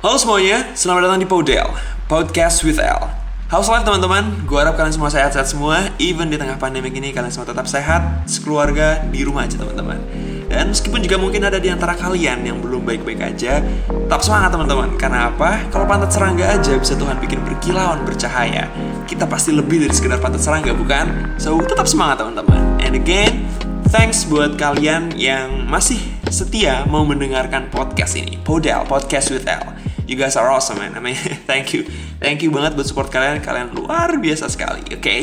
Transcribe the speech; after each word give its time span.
Halo 0.00 0.16
semuanya, 0.16 0.64
selamat 0.72 1.12
datang 1.12 1.20
di 1.20 1.28
Podel, 1.28 1.76
Podcast 2.08 2.64
with 2.64 2.80
L. 2.80 3.04
How's 3.52 3.68
life 3.68 3.84
teman-teman? 3.84 4.48
Gue 4.48 4.56
harap 4.56 4.80
kalian 4.80 4.96
semua 4.96 5.12
sehat-sehat 5.12 5.52
semua 5.52 5.92
Even 6.00 6.32
di 6.32 6.40
tengah 6.40 6.56
pandemi 6.56 6.88
ini 6.88 7.12
kalian 7.12 7.28
semua 7.28 7.52
tetap 7.52 7.68
sehat 7.68 8.24
Sekeluarga 8.24 9.04
di 9.12 9.20
rumah 9.28 9.44
aja 9.44 9.60
teman-teman 9.60 10.00
Dan 10.48 10.72
meskipun 10.72 11.04
juga 11.04 11.20
mungkin 11.20 11.44
ada 11.44 11.60
di 11.60 11.68
antara 11.68 11.92
kalian 11.92 12.48
yang 12.48 12.64
belum 12.64 12.80
baik-baik 12.80 13.20
aja 13.20 13.60
Tetap 13.92 14.24
semangat 14.24 14.56
teman-teman 14.56 14.96
Karena 14.96 15.28
apa? 15.28 15.68
Kalau 15.68 15.84
pantat 15.84 16.16
serangga 16.16 16.48
aja 16.48 16.80
bisa 16.80 16.96
Tuhan 16.96 17.20
bikin 17.20 17.44
berkilauan 17.44 18.00
bercahaya 18.00 18.72
Kita 19.04 19.28
pasti 19.28 19.52
lebih 19.52 19.84
dari 19.84 19.92
sekedar 19.92 20.16
pantat 20.16 20.40
serangga 20.40 20.72
bukan? 20.72 21.36
So 21.36 21.60
tetap 21.60 21.84
semangat 21.84 22.24
teman-teman 22.24 22.80
And 22.80 22.96
again, 22.96 23.44
thanks 23.92 24.24
buat 24.24 24.56
kalian 24.56 25.12
yang 25.20 25.68
masih 25.68 26.00
setia 26.32 26.88
mau 26.88 27.04
mendengarkan 27.04 27.68
podcast 27.68 28.16
ini 28.16 28.40
Podel, 28.40 28.80
Podcast 28.88 29.28
with 29.28 29.44
L 29.44 29.89
You 30.10 30.18
guys 30.18 30.34
are 30.34 30.50
awesome 30.50 30.82
man. 30.82 30.98
I 30.98 31.00
mean, 31.00 31.14
thank 31.50 31.70
you. 31.70 31.86
Thank 32.18 32.42
you 32.42 32.50
banget 32.50 32.74
buat 32.74 32.82
support 32.82 33.14
kalian. 33.14 33.38
Kalian 33.46 33.70
luar 33.78 34.10
biasa 34.18 34.50
sekali. 34.50 34.82
Oke. 34.90 34.98
Okay? 34.98 35.22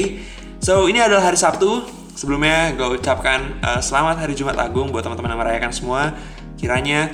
So, 0.63 0.88
ini 0.88 1.03
adalah 1.03 1.27
hari 1.27 1.35
Sabtu. 1.35 1.84
Sebelumnya 2.16 2.71
gue 2.71 2.95
ucapkan 2.95 3.59
uh, 3.59 3.84
selamat 3.84 4.23
hari 4.23 4.31
Jumat 4.39 4.55
Agung 4.55 4.95
buat 4.95 5.03
teman-teman 5.03 5.35
yang 5.35 5.43
merayakan 5.43 5.76
semua. 5.76 6.15
Kiranya 6.55 7.12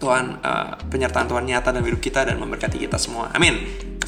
Tuhan 0.00 0.40
uh, 0.40 0.80
penyertaan 0.88 1.28
Tuhan 1.28 1.44
nyata 1.44 1.76
dalam 1.76 1.84
hidup 1.84 2.00
kita 2.00 2.24
dan 2.24 2.40
memberkati 2.40 2.80
kita 2.80 2.96
semua. 2.96 3.28
Amin. 3.36 3.52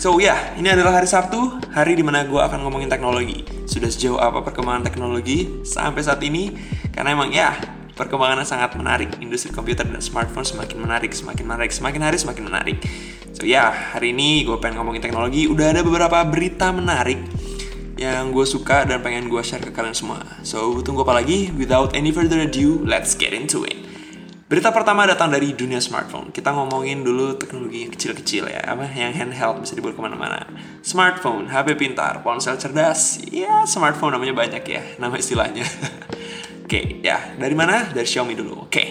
So 0.01 0.17
ya, 0.17 0.33
yeah, 0.33 0.41
ini 0.57 0.73
adalah 0.73 0.97
hari 0.97 1.05
Sabtu, 1.05 1.61
hari 1.77 2.01
di 2.01 2.05
mana 2.05 2.25
gue 2.25 2.41
akan 2.41 2.65
ngomongin 2.65 2.89
teknologi. 2.89 3.45
Sudah 3.69 3.93
sejauh 3.93 4.17
apa 4.17 4.41
perkembangan 4.41 4.89
teknologi 4.89 5.69
sampai 5.69 6.01
saat 6.01 6.25
ini? 6.25 6.49
Karena 6.97 7.13
emang 7.13 7.29
ya, 7.29 7.76
perkembangannya 7.97 8.45
sangat 8.45 8.77
menarik. 8.77 9.17
Industri 9.19 9.51
komputer 9.51 9.89
dan 9.89 10.05
smartphone 10.05 10.45
semakin 10.45 10.79
menarik, 10.85 11.17
semakin 11.17 11.45
menarik, 11.49 11.73
semakin 11.73 12.01
hari 12.05 12.17
semakin 12.21 12.45
menarik. 12.45 12.79
So 13.33 13.49
ya, 13.49 13.73
hari 13.73 14.13
ini 14.13 14.45
gue 14.45 14.61
pengen 14.61 14.85
ngomongin 14.85 15.01
teknologi. 15.01 15.49
Udah 15.49 15.73
ada 15.73 15.81
beberapa 15.81 16.21
berita 16.29 16.71
menarik 16.71 17.19
yang 17.97 18.29
gue 18.29 18.45
suka 18.45 18.85
dan 18.85 19.01
pengen 19.01 19.33
gue 19.33 19.41
share 19.41 19.65
ke 19.65 19.73
kalian 19.73 19.97
semua. 19.97 20.21
So 20.45 20.85
tunggu 20.85 21.03
apa 21.09 21.25
lagi? 21.25 21.49
Without 21.57 21.97
any 21.97 22.13
further 22.13 22.37
ado, 22.45 22.85
let's 22.85 23.17
get 23.17 23.33
into 23.33 23.65
it. 23.65 23.81
Berita 24.47 24.71
pertama 24.71 25.03
datang 25.11 25.27
dari 25.27 25.51
dunia 25.59 25.83
smartphone. 25.83 26.31
Kita 26.31 26.55
ngomongin 26.55 27.03
dulu 27.03 27.35
teknologi 27.35 27.83
yang 27.83 27.91
kecil-kecil 27.91 28.47
ya, 28.47 28.63
apa 28.63 28.87
yang 28.95 29.11
handheld 29.11 29.59
bisa 29.59 29.75
dibawa 29.75 29.91
ke 29.91 30.03
mana-mana. 30.07 30.47
Smartphone, 30.87 31.51
HP 31.51 31.75
pintar, 31.75 32.23
ponsel 32.23 32.55
cerdas, 32.55 33.19
ya 33.27 33.67
smartphone 33.67 34.15
namanya 34.15 34.39
banyak 34.39 34.63
ya, 34.71 34.83
nama 35.03 35.19
istilahnya. 35.19 35.67
Oke, 36.67 36.83
okay, 36.83 36.99
ya 36.99 37.39
dari 37.39 37.55
mana? 37.55 37.95
Dari 37.95 38.03
Xiaomi 38.03 38.35
dulu. 38.35 38.67
Oke, 38.67 38.75
okay. 38.75 38.87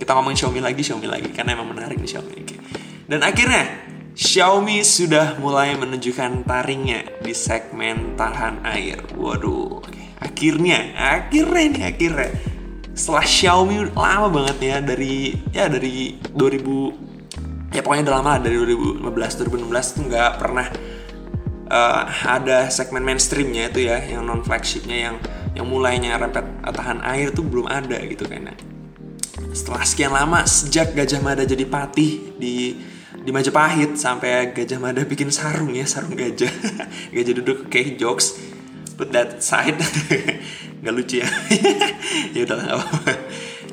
kita 0.00 0.16
ngomongin 0.16 0.40
Xiaomi 0.40 0.64
lagi, 0.64 0.80
Xiaomi 0.80 1.04
lagi 1.04 1.28
karena 1.28 1.60
emang 1.60 1.76
menarik 1.76 2.00
nih 2.00 2.16
Xiaomi. 2.16 2.40
Okay. 2.40 2.56
Dan 3.04 3.20
akhirnya 3.20 3.68
Xiaomi 4.16 4.80
sudah 4.80 5.36
mulai 5.36 5.76
menunjukkan 5.76 6.48
taringnya 6.48 7.20
di 7.20 7.36
segmen 7.36 8.16
tahan 8.16 8.64
air. 8.64 9.04
Waduh, 9.12 9.84
okay. 9.84 10.08
akhirnya, 10.24 10.96
akhirnya 10.96 11.64
nih 11.68 11.84
akhirnya. 11.92 12.32
Setelah 12.96 13.28
Xiaomi 13.28 13.76
lama 13.92 14.28
banget 14.32 14.56
ya 14.64 14.76
dari 14.80 15.36
ya 15.52 15.68
dari 15.68 16.16
2000 16.32 17.76
ya 17.76 17.84
pokoknya 17.84 18.08
udah 18.08 18.16
lama 18.24 18.32
dari 18.40 18.56
2015 18.56 19.04
2016 19.04 19.96
tuh 20.00 20.02
nggak 20.08 20.30
pernah 20.40 20.66
uh, 21.68 22.02
ada 22.24 22.72
segmen 22.72 23.04
mainstreamnya 23.04 23.68
itu 23.68 23.84
ya 23.84 24.00
yang 24.00 24.24
non 24.24 24.40
flagshipnya 24.40 25.12
yang 25.12 25.16
yang 25.58 25.66
mulainya 25.66 26.14
rempet 26.14 26.62
tahan 26.62 27.02
air 27.02 27.34
tuh 27.34 27.42
belum 27.42 27.66
ada 27.66 27.98
gitu 28.06 28.30
kan. 28.30 28.54
Setelah 29.50 29.82
sekian 29.82 30.14
lama 30.14 30.46
sejak 30.46 30.94
Gajah 30.94 31.18
Mada 31.18 31.42
jadi 31.42 31.66
patih 31.66 32.38
di 32.38 32.78
di 33.18 33.30
Majapahit 33.34 33.98
sampai 33.98 34.54
Gajah 34.54 34.78
Mada 34.78 35.02
bikin 35.02 35.34
sarung 35.34 35.74
ya 35.74 35.82
sarung 35.82 36.14
gajah. 36.14 36.48
Gajah 37.14 37.34
duduk 37.42 37.66
kayak 37.66 37.98
jokes. 37.98 38.38
Put 38.94 39.10
that 39.10 39.42
side. 39.42 39.82
Nggak 40.80 40.94
lucu 40.94 41.26
ya. 41.26 41.28
Ya 42.38 42.46
udah 42.46 42.78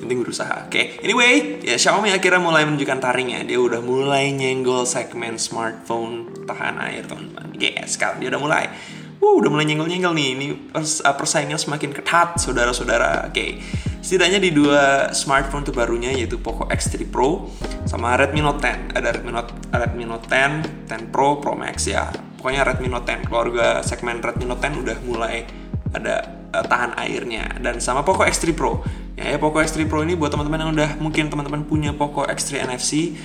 penting 0.02 0.22
berusaha. 0.22 0.70
Oke 0.70 0.74
okay. 0.74 0.86
anyway 1.06 1.62
ya 1.66 1.78
Xiaomi 1.78 2.14
akhirnya 2.14 2.42
mulai 2.42 2.66
menunjukkan 2.66 3.00
taringnya 3.02 3.42
dia 3.46 3.58
udah 3.58 3.82
mulai 3.82 4.34
nyenggol 4.34 4.86
segmen 4.86 5.38
smartphone 5.38 6.34
tahan 6.50 6.82
air 6.82 7.06
teman-teman. 7.06 7.54
Yes 7.58 7.98
sekarang 7.98 8.22
dia 8.22 8.30
udah 8.34 8.42
mulai 8.42 8.66
Wuh, 9.26 9.42
udah 9.42 9.50
mulai 9.50 9.66
nyenggol-nyenggol 9.66 10.14
nih. 10.14 10.28
Ini 10.38 10.48
uh, 10.78 11.16
persaingan 11.18 11.58
semakin 11.58 11.98
ketat, 11.98 12.38
saudara-saudara. 12.38 13.26
Oke. 13.26 13.34
Okay. 13.34 13.50
Setidaknya 14.06 14.38
di 14.38 14.54
dua 14.54 15.10
smartphone 15.18 15.66
terbarunya 15.66 16.14
yaitu 16.14 16.38
Poco 16.38 16.70
X3 16.70 17.10
Pro 17.10 17.50
sama 17.90 18.14
Redmi 18.22 18.46
Note 18.46 18.62
10. 18.62 18.94
Ada 18.94 19.18
Redmi 19.18 19.34
Note 19.34 19.50
Redmi 19.74 20.06
Note 20.06 20.30
10, 20.30 20.86
10 20.86 21.10
Pro, 21.10 21.42
Pro 21.42 21.58
Max 21.58 21.90
ya. 21.90 22.14
Pokoknya 22.38 22.70
Redmi 22.70 22.86
Note 22.86 23.18
10. 23.18 23.26
Keluarga 23.26 23.82
segmen 23.82 24.22
Redmi 24.22 24.46
Note 24.46 24.62
10 24.62 24.86
udah 24.86 24.98
mulai 25.10 25.50
ada 25.90 26.22
uh, 26.54 26.62
tahan 26.62 26.94
airnya 27.02 27.50
dan 27.66 27.82
sama 27.82 28.06
Poco 28.06 28.22
X3 28.22 28.54
Pro. 28.54 28.86
Ya, 29.18 29.34
ya 29.34 29.38
Poco 29.42 29.58
X3 29.58 29.90
Pro 29.90 30.06
ini 30.06 30.14
buat 30.14 30.30
teman-teman 30.30 30.70
yang 30.70 30.72
udah 30.78 31.02
mungkin 31.02 31.34
teman-teman 31.34 31.66
punya 31.66 31.98
Poco 31.98 32.30
X3 32.30 32.70
NFC 32.70 33.18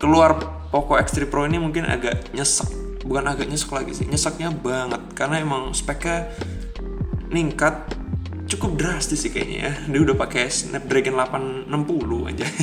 keluar 0.00 0.40
Poco 0.72 0.96
X3 0.96 1.28
Pro 1.28 1.44
ini 1.44 1.60
mungkin 1.60 1.84
agak 1.84 2.32
nyesek 2.32 2.81
bukan 3.02 3.24
agak 3.26 3.46
nyesek 3.50 3.70
lagi 3.70 3.92
sih 3.94 4.06
nyeseknya 4.06 4.50
banget. 4.54 5.02
Karena 5.14 5.42
emang 5.42 5.74
speknya 5.74 6.32
ningkat 7.30 7.94
cukup 8.46 8.76
drastis 8.78 9.24
sih 9.24 9.30
kayaknya 9.30 9.58
ya. 9.58 9.72
Dia 9.90 10.00
udah 10.02 10.16
pakai 10.18 10.48
Snapdragon 10.50 11.16
860 11.18 12.30
aja. 12.30 12.46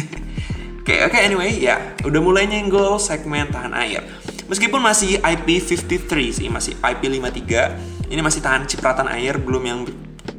Oke, 0.79 1.05
oke 1.05 1.13
okay, 1.13 1.29
anyway, 1.29 1.53
ya. 1.53 1.93
Udah 2.01 2.17
mulai 2.17 2.49
nyenggol 2.49 2.97
segmen 2.97 3.45
tahan 3.53 3.77
air. 3.77 4.01
Meskipun 4.49 4.81
masih 4.81 5.21
IP53 5.21 6.09
sih, 6.33 6.47
masih 6.49 6.73
IP53, 6.81 7.45
ini 8.09 8.21
masih 8.25 8.41
tahan 8.41 8.65
cipratan 8.65 9.05
air, 9.05 9.37
belum 9.37 9.63
yang 9.69 9.85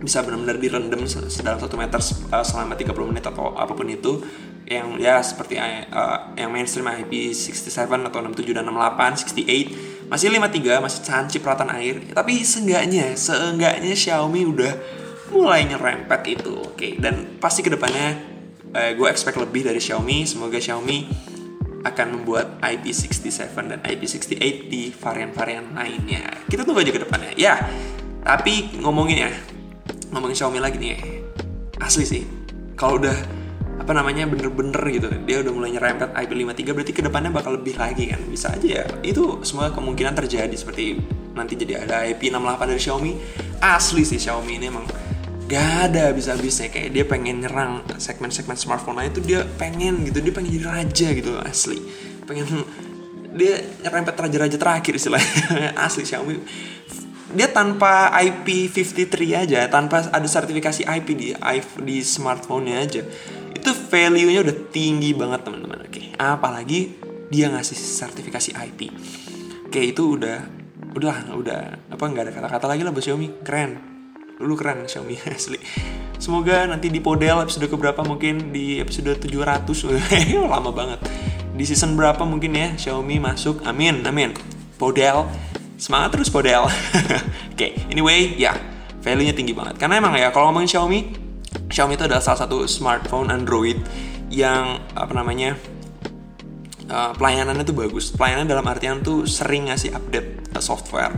bisa 0.01 0.25
benar-benar 0.25 0.57
direndam 0.57 1.05
dalam 1.05 1.59
satu 1.61 1.77
meter 1.77 2.01
uh, 2.33 2.45
selama 2.45 2.73
30 2.75 3.11
menit 3.13 3.25
atau 3.29 3.53
apa 3.55 3.73
pun 3.77 3.87
itu. 3.87 4.25
Yang 4.71 4.89
ya 5.03 5.19
seperti 5.19 5.59
uh, 5.59 6.31
yang 6.39 6.55
mainstream 6.55 6.87
IP67 6.87 7.91
atau 8.07 8.23
67 8.23 8.55
dan 8.55 8.65
68, 8.71 9.35
68 9.35 10.07
masih 10.11 10.27
53 10.31 10.85
masih 10.85 11.01
tahan 11.03 11.27
cipratan 11.27 11.69
air. 11.75 11.99
Tapi 12.15 12.41
seenggaknya 12.47 13.15
seenggaknya 13.19 13.93
Xiaomi 13.95 14.43
udah 14.47 14.73
mulai 15.35 15.67
nyerempet 15.67 16.21
itu 16.31 16.55
oke. 16.55 16.79
Okay. 16.79 16.93
dan 17.03 17.39
pasti 17.43 17.67
ke 17.67 17.71
depannya 17.71 18.19
eh, 18.75 18.95
gue 18.95 19.07
expect 19.11 19.43
lebih 19.43 19.67
dari 19.67 19.83
Xiaomi. 19.83 20.23
Semoga 20.23 20.63
Xiaomi 20.63 21.29
akan 21.83 22.07
membuat 22.23 22.63
IP67 22.63 23.51
dan 23.75 23.81
IP68 23.83 24.71
di 24.71 24.95
varian-varian 24.95 25.75
lainnya. 25.75 26.31
Kita 26.47 26.63
tunggu 26.63 26.87
aja 26.87 26.95
ke 26.95 27.03
depannya. 27.03 27.35
Ya 27.35 27.59
tapi 28.21 28.77
ngomongin 28.81 29.27
ya 29.29 29.33
ngomongin 30.11 30.37
Xiaomi 30.37 30.61
lagi 30.61 30.77
nih. 30.79 30.99
Asli 31.81 32.05
sih. 32.05 32.23
Kalau 32.77 33.01
udah 33.01 33.17
apa 33.81 33.97
namanya 33.97 34.29
bener-bener 34.29 34.77
gitu 34.93 35.09
dia 35.25 35.41
udah 35.41 35.53
mulai 35.57 35.73
nyerempet 35.73 36.13
IP53 36.13 36.69
berarti 36.77 36.93
ke 36.93 37.01
depannya 37.01 37.33
bakal 37.33 37.57
lebih 37.57 37.81
lagi 37.81 38.11
kan? 38.11 38.21
Bisa 38.29 38.53
aja 38.53 38.69
ya. 38.83 38.85
Itu 39.01 39.41
semua 39.47 39.73
kemungkinan 39.73 40.13
terjadi 40.13 40.53
seperti 40.53 41.01
nanti 41.33 41.57
jadi 41.57 41.87
ada 41.87 42.05
IP68 42.11 42.61
dari 42.67 42.81
Xiaomi. 42.83 43.13
Asli 43.63 44.03
sih 44.05 44.21
Xiaomi 44.21 44.61
ini 44.61 44.67
emang 44.69 44.85
gak 45.51 45.91
ada 45.91 46.15
bisa-bisa 46.15 46.71
kayak 46.71 46.95
dia 46.95 47.03
pengen 47.03 47.43
nyerang 47.43 47.83
segmen-segmen 47.99 48.55
smartphone 48.55 49.03
lain 49.03 49.11
itu 49.11 49.23
dia 49.25 49.43
pengen 49.59 50.07
gitu. 50.07 50.23
Dia 50.23 50.33
pengen 50.35 50.51
jadi 50.61 50.67
raja 50.67 51.09
gitu 51.17 51.33
asli. 51.43 51.79
Pengen 52.27 52.47
dia 53.31 53.63
nyerempet 53.87 54.15
raja-raja 54.19 54.59
terakhir 54.59 54.93
istilahnya. 54.99 55.75
Asli 55.87 56.03
Xiaomi 56.03 56.35
dia 57.35 57.49
tanpa 57.51 58.11
IP53 58.21 59.17
aja 59.35 59.61
tanpa 59.71 60.07
ada 60.11 60.29
sertifikasi 60.29 60.87
IP 60.87 61.09
di 61.15 61.29
di 61.85 61.97
smartphone-nya 62.03 62.77
aja 62.83 63.03
itu 63.55 63.71
value-nya 63.71 64.41
udah 64.41 64.57
tinggi 64.73 65.13
banget 65.13 65.45
teman-teman. 65.45 65.85
Oke 65.87 66.15
apalagi 66.19 66.97
dia 67.31 67.49
ngasih 67.53 67.79
sertifikasi 67.79 68.51
IP 68.57 68.81
oke 69.71 69.81
itu 69.81 70.19
udah 70.19 70.61
udah 70.95 71.17
udah 71.39 71.61
apa 71.95 72.03
nggak 72.03 72.25
ada 72.27 72.33
kata-kata 72.35 72.67
lagi 72.67 72.83
lah 72.83 72.91
buat 72.91 73.05
Xiaomi. 73.05 73.47
Keren. 73.47 73.71
Lu 74.43 74.59
keren 74.59 74.89
Xiaomi 74.89 75.15
asli. 75.31 75.59
Semoga 76.21 76.67
nanti 76.69 76.93
di 76.93 77.01
Podel 77.01 77.41
episode 77.41 77.71
keberapa 77.71 78.05
mungkin 78.05 78.53
di 78.53 78.83
episode 78.83 79.17
700 79.17 79.65
lama 80.53 80.71
banget. 80.75 81.01
Di 81.55 81.65
season 81.69 81.95
berapa 81.95 82.27
mungkin 82.27 82.53
ya 82.57 82.69
Xiaomi 82.75 83.23
masuk. 83.23 83.63
Amin 83.63 84.03
amin. 84.03 84.35
Podel 84.77 85.29
semangat 85.81 86.13
terus 86.13 86.29
Podel 86.29 86.63
oke 86.69 86.77
okay, 87.57 87.73
anyway 87.89 88.37
ya 88.37 88.53
value-nya 89.01 89.33
tinggi 89.33 89.57
banget 89.57 89.81
karena 89.81 89.97
emang 89.97 90.13
ya 90.21 90.29
kalau 90.29 90.53
ngomongin 90.53 90.69
Xiaomi 90.69 91.01
Xiaomi 91.73 91.97
itu 91.97 92.05
adalah 92.07 92.23
salah 92.23 92.47
satu 92.47 92.69
smartphone 92.69 93.33
Android 93.33 93.81
yang 94.31 94.79
apa 94.95 95.11
namanya 95.11 95.59
uh, 96.91 97.13
pelayanannya 97.15 97.63
tuh 97.67 97.75
bagus. 97.75 98.11
Pelayanan 98.15 98.47
dalam 98.47 98.67
artian 98.67 99.01
tuh 99.01 99.25
sering 99.25 99.71
ngasih 99.71 99.95
update 99.95 100.51
uh, 100.55 100.63
software, 100.63 101.15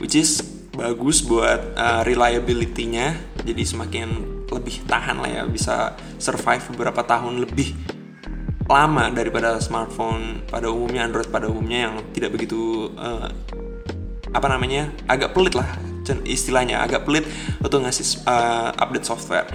which 0.00 0.16
is 0.16 0.44
bagus 0.76 1.24
buat 1.24 1.76
uh, 1.76 2.00
reliability-nya. 2.04 3.16
Jadi 3.44 3.62
semakin 3.64 4.08
lebih 4.48 4.84
tahan 4.88 5.20
lah 5.20 5.30
ya, 5.30 5.42
bisa 5.48 5.96
survive 6.20 6.64
beberapa 6.72 7.04
tahun 7.04 7.44
lebih 7.44 7.76
lama 8.64 9.12
daripada 9.12 9.60
smartphone 9.60 10.40
pada 10.48 10.72
umumnya 10.72 11.04
Android 11.04 11.28
pada 11.28 11.52
umumnya 11.52 11.92
yang 11.92 11.94
tidak 12.16 12.32
begitu 12.32 12.88
uh, 12.96 13.28
apa 14.34 14.50
namanya 14.50 14.90
agak 15.06 15.32
pelit 15.32 15.54
lah 15.54 15.94
istilahnya 16.28 16.84
agak 16.84 17.08
pelit 17.08 17.24
untuk 17.64 17.80
ngasih 17.80 18.28
uh, 18.28 18.76
update 18.76 19.08
software. 19.08 19.48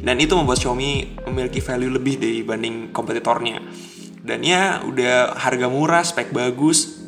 Dan 0.00 0.16
itu 0.16 0.32
membuat 0.32 0.56
Xiaomi 0.56 1.20
memiliki 1.28 1.60
value 1.60 1.92
lebih 1.92 2.16
dibanding 2.16 2.88
kompetitornya. 2.88 3.60
Dan 4.24 4.40
ya 4.40 4.80
udah 4.80 5.36
harga 5.36 5.68
murah 5.68 6.00
spek 6.00 6.32
bagus 6.32 7.00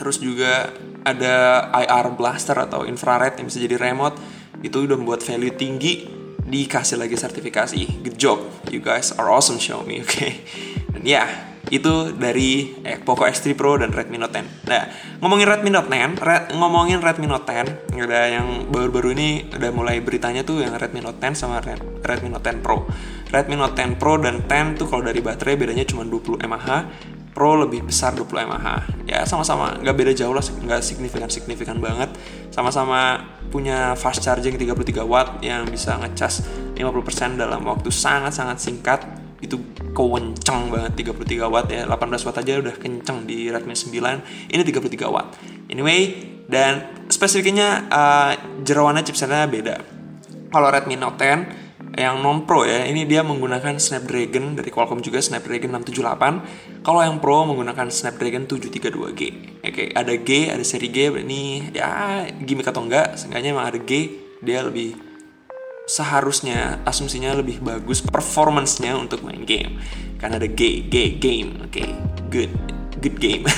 terus 0.00 0.16
juga 0.16 0.72
ada 1.04 1.68
IR 1.76 2.16
blaster 2.16 2.56
atau 2.56 2.88
infrared 2.88 3.36
yang 3.36 3.52
bisa 3.52 3.60
jadi 3.60 3.76
remote 3.76 4.16
itu 4.64 4.88
udah 4.88 4.96
membuat 4.96 5.20
value 5.20 5.52
tinggi 5.52 6.08
dikasih 6.40 6.96
lagi 6.96 7.20
sertifikasi. 7.20 8.00
Good 8.00 8.16
job 8.16 8.40
you 8.72 8.80
guys 8.80 9.12
are 9.12 9.28
awesome 9.28 9.60
Xiaomi 9.60 10.00
oke 10.00 10.08
okay? 10.08 10.32
dan 10.96 11.02
ya 11.04 11.24
itu 11.72 12.12
dari 12.12 12.68
eh, 12.84 13.00
Poco 13.00 13.24
X3 13.24 13.56
Pro 13.56 13.80
dan 13.80 13.96
Redmi 13.96 14.20
Note 14.20 14.44
10. 14.44 14.68
Nah, 14.68 14.84
ngomongin 15.24 15.48
Redmi 15.48 15.72
Note 15.72 15.88
10, 15.88 16.20
Red, 16.20 16.44
ngomongin 16.52 17.00
Redmi 17.00 17.24
Note 17.24 17.48
10, 17.48 17.96
ada 17.96 18.20
yang 18.28 18.68
baru-baru 18.68 19.16
ini 19.16 19.48
udah 19.48 19.72
mulai 19.72 20.04
beritanya 20.04 20.44
tuh 20.44 20.60
yang 20.60 20.76
Redmi 20.76 21.00
Note 21.00 21.16
10 21.16 21.32
sama 21.32 21.64
Red, 21.64 21.80
Redmi 22.04 22.28
Note 22.28 22.44
10 22.44 22.60
Pro. 22.60 22.84
Redmi 23.32 23.56
Note 23.56 23.72
10 23.72 23.96
Pro 23.96 24.20
dan 24.20 24.44
10 24.44 24.76
tuh 24.76 24.84
kalau 24.84 25.00
dari 25.00 25.24
baterai 25.24 25.56
bedanya 25.56 25.88
cuma 25.88 26.04
20 26.04 26.44
mAh, 26.44 26.92
Pro 27.32 27.56
lebih 27.56 27.88
besar 27.88 28.12
20 28.12 28.28
mAh. 28.52 29.08
Ya 29.08 29.24
sama-sama 29.24 29.72
nggak 29.80 29.96
beda 29.96 30.12
jauh 30.12 30.36
lah, 30.36 30.44
nggak 30.44 30.84
signifikan-signifikan 30.84 31.80
banget. 31.80 32.12
Sama-sama 32.52 33.24
punya 33.48 33.96
fast 33.96 34.20
charging 34.20 34.60
33 34.60 35.08
watt 35.08 35.40
yang 35.40 35.64
bisa 35.64 35.96
ngecas 35.96 36.44
50% 36.76 37.40
dalam 37.40 37.64
waktu 37.64 37.88
sangat-sangat 37.88 38.60
singkat 38.60 39.21
itu 39.42 39.58
kenceng 39.92 40.70
banget 40.70 41.04
33 41.12 41.52
watt 41.52 41.66
ya. 41.68 41.82
18 41.84 42.26
watt 42.26 42.36
aja 42.38 42.52
udah 42.62 42.74
kenceng 42.78 43.26
di 43.26 43.50
Redmi 43.50 43.74
9 43.74 44.54
ini 44.54 44.62
33 44.62 45.10
watt. 45.10 45.36
Anyway 45.68 46.30
dan 46.46 47.06
spesifiknya 47.10 47.90
uh, 47.90 48.32
jerawannya 48.62 49.02
chipsetnya 49.02 49.50
beda. 49.50 49.76
Kalau 50.52 50.68
Redmi 50.70 50.94
Note 50.94 51.18
10 51.18 51.62
yang 51.92 52.24
non 52.24 52.48
pro 52.48 52.64
ya 52.64 52.88
ini 52.88 53.04
dia 53.04 53.20
menggunakan 53.20 53.76
Snapdragon 53.76 54.56
dari 54.56 54.72
Qualcomm 54.72 55.04
juga 55.04 55.20
Snapdragon 55.20 55.76
678 55.76 56.80
kalau 56.86 57.00
yang 57.04 57.20
pro 57.20 57.44
menggunakan 57.44 57.92
Snapdragon 57.92 58.48
732G 58.48 59.20
oke 59.60 59.84
ada 59.92 60.14
G 60.16 60.48
ada 60.48 60.64
seri 60.64 60.88
G 60.88 61.12
ini 61.20 61.68
ya 61.76 62.24
gimmick 62.40 62.68
atau 62.68 62.80
enggak 62.86 63.20
seenggaknya 63.20 63.52
emang 63.52 63.66
ada 63.68 63.80
G 63.82 64.08
dia 64.40 64.64
lebih 64.64 65.11
seharusnya 65.86 66.78
asumsinya 66.86 67.34
lebih 67.34 67.58
bagus 67.58 68.00
performance-nya 68.00 68.94
untuk 68.94 69.26
main 69.26 69.42
game. 69.42 69.82
Karena 70.18 70.38
ada 70.38 70.46
game 70.46 70.86
game 70.86 71.18
game 71.18 71.50
oke? 71.66 71.74
Okay. 71.74 71.90
good 72.30 72.52
good 73.02 73.18
game. 73.18 73.42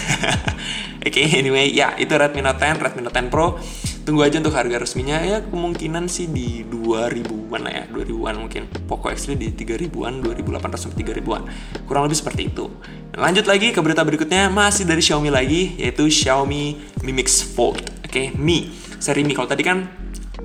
Oke 1.04 1.20
okay, 1.20 1.36
anyway 1.36 1.68
ya 1.68 1.92
itu 2.00 2.16
Redmi 2.16 2.40
Note 2.40 2.64
10 2.64 2.80
Redmi 2.80 3.04
Note 3.04 3.20
10 3.20 3.28
Pro. 3.28 3.60
Tunggu 4.08 4.24
aja 4.24 4.40
untuk 4.40 4.56
harga 4.56 4.80
resminya. 4.80 5.20
Ya 5.20 5.44
kemungkinan 5.44 6.08
sih 6.08 6.32
di 6.32 6.64
2000-an 6.64 7.60
lah 7.60 7.72
ya 7.72 7.84
2000-an 7.92 8.34
mungkin. 8.40 8.72
Poco 8.88 9.12
X3 9.12 9.36
di 9.36 9.52
3000-an 9.52 10.24
2800 10.24 10.80
sampai 10.80 10.96
3000-an 11.04 11.42
kurang 11.84 12.08
lebih 12.08 12.16
seperti 12.16 12.48
itu. 12.48 12.72
Lanjut 13.20 13.44
lagi 13.44 13.76
ke 13.76 13.80
berita 13.84 14.00
berikutnya 14.00 14.48
masih 14.48 14.88
dari 14.88 15.04
Xiaomi 15.04 15.28
lagi 15.28 15.76
yaitu 15.76 16.08
Xiaomi 16.08 16.80
Mi 17.04 17.12
Mix 17.12 17.52
Fold 17.52 17.84
oke? 17.84 18.08
Okay, 18.08 18.32
Mi 18.40 18.72
seri 18.96 19.28
Mi. 19.28 19.36
Kalau 19.36 19.52
tadi 19.52 19.60
kan 19.60 19.84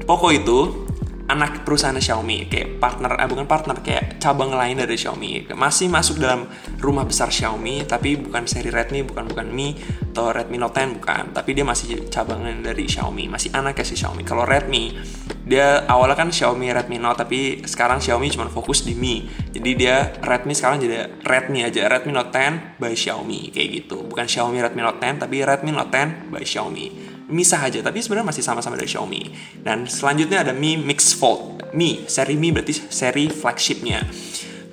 Poco 0.04 0.28
itu 0.28 0.89
anak 1.30 1.62
perusahaan 1.62 1.94
Xiaomi 1.94 2.50
kayak 2.50 2.82
partner 2.82 3.14
eh, 3.22 3.30
bukan 3.30 3.46
partner 3.46 3.78
kayak 3.86 4.18
cabang 4.18 4.50
lain 4.50 4.82
dari 4.82 4.98
Xiaomi. 4.98 5.54
Masih 5.54 5.86
masuk 5.86 6.18
dalam 6.18 6.50
rumah 6.82 7.06
besar 7.06 7.30
Xiaomi 7.30 7.86
tapi 7.86 8.18
bukan 8.18 8.50
seri 8.50 8.74
Redmi 8.74 9.06
bukan 9.06 9.30
bukan 9.30 9.48
Mi 9.54 9.78
atau 10.10 10.34
Redmi 10.34 10.58
Note 10.58 10.82
10 10.82 10.98
bukan. 10.98 11.24
Tapi 11.32 11.50
dia 11.54 11.62
masih 11.62 12.10
cabangan 12.10 12.66
dari 12.66 12.90
Xiaomi 12.90 13.30
masih 13.30 13.54
anaknya 13.54 13.86
si 13.86 13.94
Xiaomi. 13.94 14.26
Kalau 14.26 14.42
Redmi 14.44 14.98
dia 15.46 15.86
awalnya 15.86 16.18
kan 16.18 16.30
Xiaomi 16.34 16.74
Redmi 16.74 16.98
Note 16.98 17.22
tapi 17.22 17.62
sekarang 17.62 18.02
Xiaomi 18.02 18.34
cuma 18.34 18.50
fokus 18.50 18.82
di 18.82 18.98
Mi. 18.98 19.30
Jadi 19.54 19.70
dia 19.78 20.10
Redmi 20.26 20.58
sekarang 20.58 20.82
jadi 20.82 21.22
Redmi 21.22 21.62
aja 21.62 21.86
Redmi 21.86 22.10
Note 22.10 22.34
10 22.34 22.82
by 22.82 22.94
Xiaomi 22.98 23.54
kayak 23.54 23.70
gitu. 23.86 24.02
Bukan 24.02 24.26
Xiaomi 24.26 24.66
Redmi 24.66 24.82
Note 24.82 24.98
10 24.98 25.22
tapi 25.22 25.46
Redmi 25.46 25.70
Note 25.70 25.94
10 25.94 26.34
by 26.34 26.42
Xiaomi 26.42 27.09
misah 27.30 27.62
aja 27.62 27.80
tapi 27.80 28.02
sebenarnya 28.02 28.28
masih 28.34 28.44
sama-sama 28.44 28.76
dari 28.76 28.90
Xiaomi 28.90 29.22
dan 29.62 29.86
selanjutnya 29.86 30.42
ada 30.42 30.54
Mi 30.54 30.76
Mix 30.76 31.14
Fold 31.14 31.70
Mi 31.78 32.04
seri 32.10 32.36
Mi 32.36 32.50
berarti 32.50 32.74
seri 32.90 33.30
flagshipnya 33.30 34.02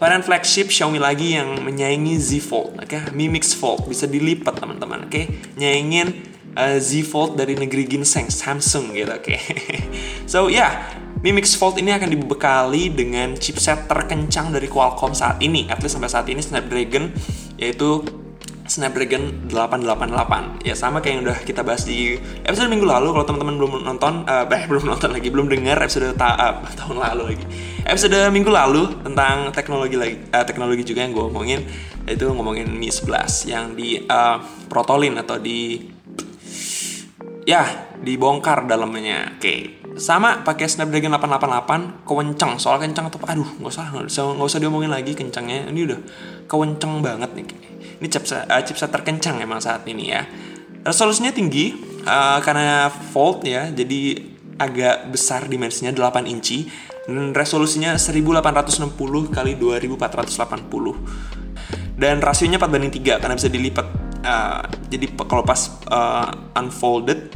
varian 0.00 0.24
flagship 0.24 0.72
Xiaomi 0.72 0.96
lagi 0.96 1.36
yang 1.36 1.60
menyaingi 1.60 2.16
Z 2.16 2.40
Fold 2.48 2.80
oke 2.80 2.88
okay? 2.88 3.12
Mi 3.12 3.28
Mix 3.28 3.52
Fold 3.52 3.84
bisa 3.84 4.08
dilipat 4.08 4.56
teman-teman 4.56 5.04
oke 5.06 5.12
okay? 5.12 5.24
nyaingin 5.60 6.16
uh, 6.56 6.80
Z 6.80 7.04
Fold 7.06 7.36
dari 7.36 7.54
negeri 7.54 7.84
ginseng 7.84 8.32
Samsung 8.32 8.96
gitu 8.96 9.12
oke 9.12 9.22
okay? 9.22 9.40
so 10.32 10.48
ya 10.48 10.56
yeah, 10.56 10.72
Mi 11.20 11.32
Mix 11.32 11.56
Fold 11.56 11.80
ini 11.80 11.92
akan 11.92 12.08
dibekali 12.12 12.92
dengan 12.92 13.36
chipset 13.36 13.88
terkencang 13.88 14.52
dari 14.52 14.68
Qualcomm 14.68 15.12
saat 15.12 15.40
ini 15.44 15.68
at 15.68 15.80
least 15.84 15.96
sampai 15.96 16.12
saat 16.12 16.28
ini 16.28 16.40
Snapdragon 16.40 17.12
yaitu 17.56 18.04
Snapdragon 18.66 19.48
888 19.48 20.66
ya 20.66 20.74
sama 20.74 20.98
kayak 20.98 21.12
yang 21.14 21.22
udah 21.30 21.38
kita 21.46 21.62
bahas 21.62 21.86
di 21.86 22.18
episode 22.42 22.66
minggu 22.68 22.86
lalu. 22.86 23.14
Kalau 23.14 23.24
teman-teman 23.24 23.54
belum 23.56 23.72
nonton 23.86 24.26
uh, 24.26 24.44
belum 24.46 24.84
nonton 24.86 25.10
lagi 25.14 25.28
belum 25.30 25.46
dengar 25.46 25.78
episode 25.80 26.12
ta 26.18 26.34
uh, 26.34 26.54
tahun 26.82 26.98
lalu 26.98 27.22
lagi. 27.34 27.44
Episode 27.86 28.18
minggu 28.34 28.50
lalu 28.50 28.82
tentang 29.06 29.54
teknologi 29.54 29.96
lagi 29.96 30.16
uh, 30.34 30.44
teknologi 30.44 30.82
juga 30.82 31.06
yang 31.06 31.14
gue 31.14 31.24
ngomongin 31.30 31.60
itu 32.06 32.26
ngomongin 32.26 32.70
Mi 32.70 32.90
11 32.90 33.50
yang 33.50 33.64
di 33.74 34.02
uh, 34.06 34.38
protolin 34.66 35.18
atau 35.18 35.38
di 35.38 35.86
ya 37.46 37.94
dibongkar 38.02 38.66
dalamnya. 38.66 39.38
Oke. 39.38 39.86
Sama 39.96 40.44
pakai 40.44 40.68
Snapdragon 40.68 41.16
888 41.16 42.04
kewenceng. 42.04 42.60
Soal 42.60 42.82
kencang 42.84 43.08
tuh 43.08 43.22
aduh 43.24 43.48
nggak 43.62 43.72
usah 43.72 43.88
nggak 43.94 44.12
usah 44.12 44.22
nggak 44.36 44.48
usah 44.52 44.60
diomongin 44.60 44.92
lagi 44.92 45.16
kencangnya 45.16 45.72
ini 45.72 45.88
udah 45.88 46.00
kewenceng 46.44 47.00
banget 47.00 47.32
nih 47.32 47.46
ini 48.00 48.08
chipset, 48.08 48.44
uh, 48.46 48.62
chipset 48.62 48.90
terkencang 48.92 49.40
emang 49.40 49.60
saat 49.62 49.84
ini 49.88 50.12
ya. 50.12 50.22
Resolusinya 50.86 51.34
tinggi 51.34 51.74
uh, 52.06 52.38
karena 52.44 52.88
Fold 52.88 53.42
ya, 53.46 53.68
jadi 53.72 54.22
agak 54.56 55.12
besar 55.12 55.48
dimensinya 55.48 55.92
8 55.92 56.26
inci. 56.28 56.68
Dan 57.06 57.30
resolusinya 57.30 57.94
1860 57.94 58.98
kali 59.30 59.54
2480 59.54 61.46
dan 61.96 62.20
rasionya 62.20 62.60
4 62.60 62.68
banding 62.68 62.92
3 62.92 63.22
karena 63.24 63.34
bisa 63.34 63.48
dilipat 63.48 63.86
uh, 64.20 64.62
jadi 64.92 65.06
kalau 65.16 65.42
pas 65.42 65.80
uh, 65.88 66.28
unfolded 66.60 67.32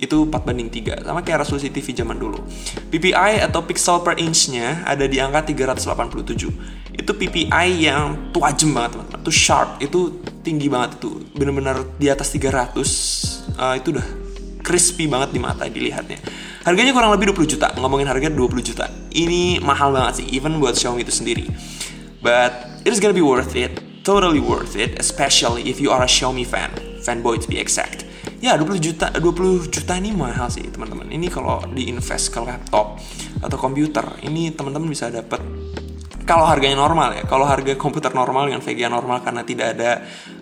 itu 0.00 0.16
4 0.24 0.32
banding 0.32 0.72
3 0.72 1.04
sama 1.04 1.20
kayak 1.20 1.44
resolusi 1.44 1.68
TV 1.68 1.92
zaman 1.92 2.16
dulu. 2.16 2.40
PPI 2.88 3.44
atau 3.44 3.60
pixel 3.68 4.00
per 4.00 4.16
inch-nya 4.16 4.80
ada 4.88 5.04
di 5.04 5.20
angka 5.20 5.52
387 5.52 6.89
itu 7.10 7.26
PPI 7.26 7.90
yang 7.90 8.30
tajam 8.30 8.70
banget 8.70 8.94
teman-teman 8.94 9.18
itu 9.26 9.32
sharp 9.34 9.82
itu 9.82 10.22
tinggi 10.46 10.70
banget 10.70 11.02
itu 11.02 11.26
bener-bener 11.34 11.82
di 11.98 12.06
atas 12.06 12.30
300 12.30 12.70
uh, 12.70 12.78
eh, 12.78 13.74
itu 13.82 13.90
udah 13.98 14.06
crispy 14.62 15.10
banget 15.10 15.34
di 15.34 15.40
mata 15.42 15.66
dilihatnya. 15.66 16.22
Harganya 16.62 16.94
kurang 16.94 17.10
lebih 17.10 17.34
20 17.34 17.58
juta 17.58 17.74
ngomongin 17.74 18.06
harga 18.06 18.30
20 18.30 18.62
juta. 18.62 18.86
Ini 19.10 19.58
mahal 19.58 19.90
banget 19.90 20.22
sih 20.22 20.26
even 20.30 20.62
buat 20.62 20.78
Xiaomi 20.78 21.02
itu 21.02 21.10
sendiri. 21.10 21.50
But 22.22 22.84
it 22.86 22.94
is 22.94 23.02
gonna 23.02 23.16
be 23.16 23.24
worth 23.24 23.58
it 23.58 23.82
totally 24.06 24.38
worth 24.38 24.78
it 24.78 24.94
especially 25.02 25.66
if 25.66 25.82
you 25.82 25.90
are 25.90 26.06
a 26.06 26.10
Xiaomi 26.10 26.46
fan 26.46 26.70
fanboy 27.02 27.42
to 27.42 27.50
be 27.50 27.58
exact. 27.58 28.06
Ya 28.38 28.54
20 28.54 28.78
juta 28.78 29.10
20 29.10 29.66
juta 29.66 29.92
ini 29.98 30.14
mahal 30.14 30.46
sih 30.46 30.62
teman-teman. 30.70 31.10
Ini 31.10 31.26
kalau 31.26 31.66
diinvest 31.74 32.30
ke 32.30 32.38
laptop 32.38 33.02
atau 33.42 33.56
komputer 33.58 34.06
ini 34.22 34.54
teman-teman 34.54 34.86
bisa 34.86 35.10
dapat 35.10 35.42
kalau 36.24 36.46
harganya 36.46 36.78
normal 36.78 37.16
ya 37.16 37.24
kalau 37.26 37.44
harga 37.48 37.74
komputer 37.74 38.12
normal 38.12 38.48
dengan 38.48 38.62
VGA 38.62 38.88
normal 38.88 39.24
karena 39.24 39.42
tidak 39.44 39.78
ada 39.78 39.92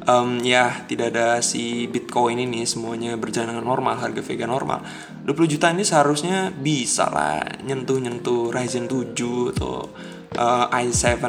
um, 0.04 0.38
ya 0.42 0.85
tidak 0.87 1.14
ada 1.14 1.40
si 1.40 1.87
Bitcoin 1.88 2.38
ini 2.42 2.64
semuanya 2.68 3.14
berjalan 3.14 3.56
dengan 3.56 3.66
normal 3.66 3.99
harga 4.00 4.20
VGA 4.20 4.49
normal 4.49 4.82
20 5.25 5.52
juta 5.58 5.70
ini 5.73 5.85
seharusnya 5.85 6.50
bisa 6.52 7.08
lah 7.08 7.42
nyentuh-nyentuh 7.64 8.52
Ryzen 8.52 8.88
7 8.88 9.54
atau 9.56 9.88
uh, 10.37 10.66
i7 10.73 11.25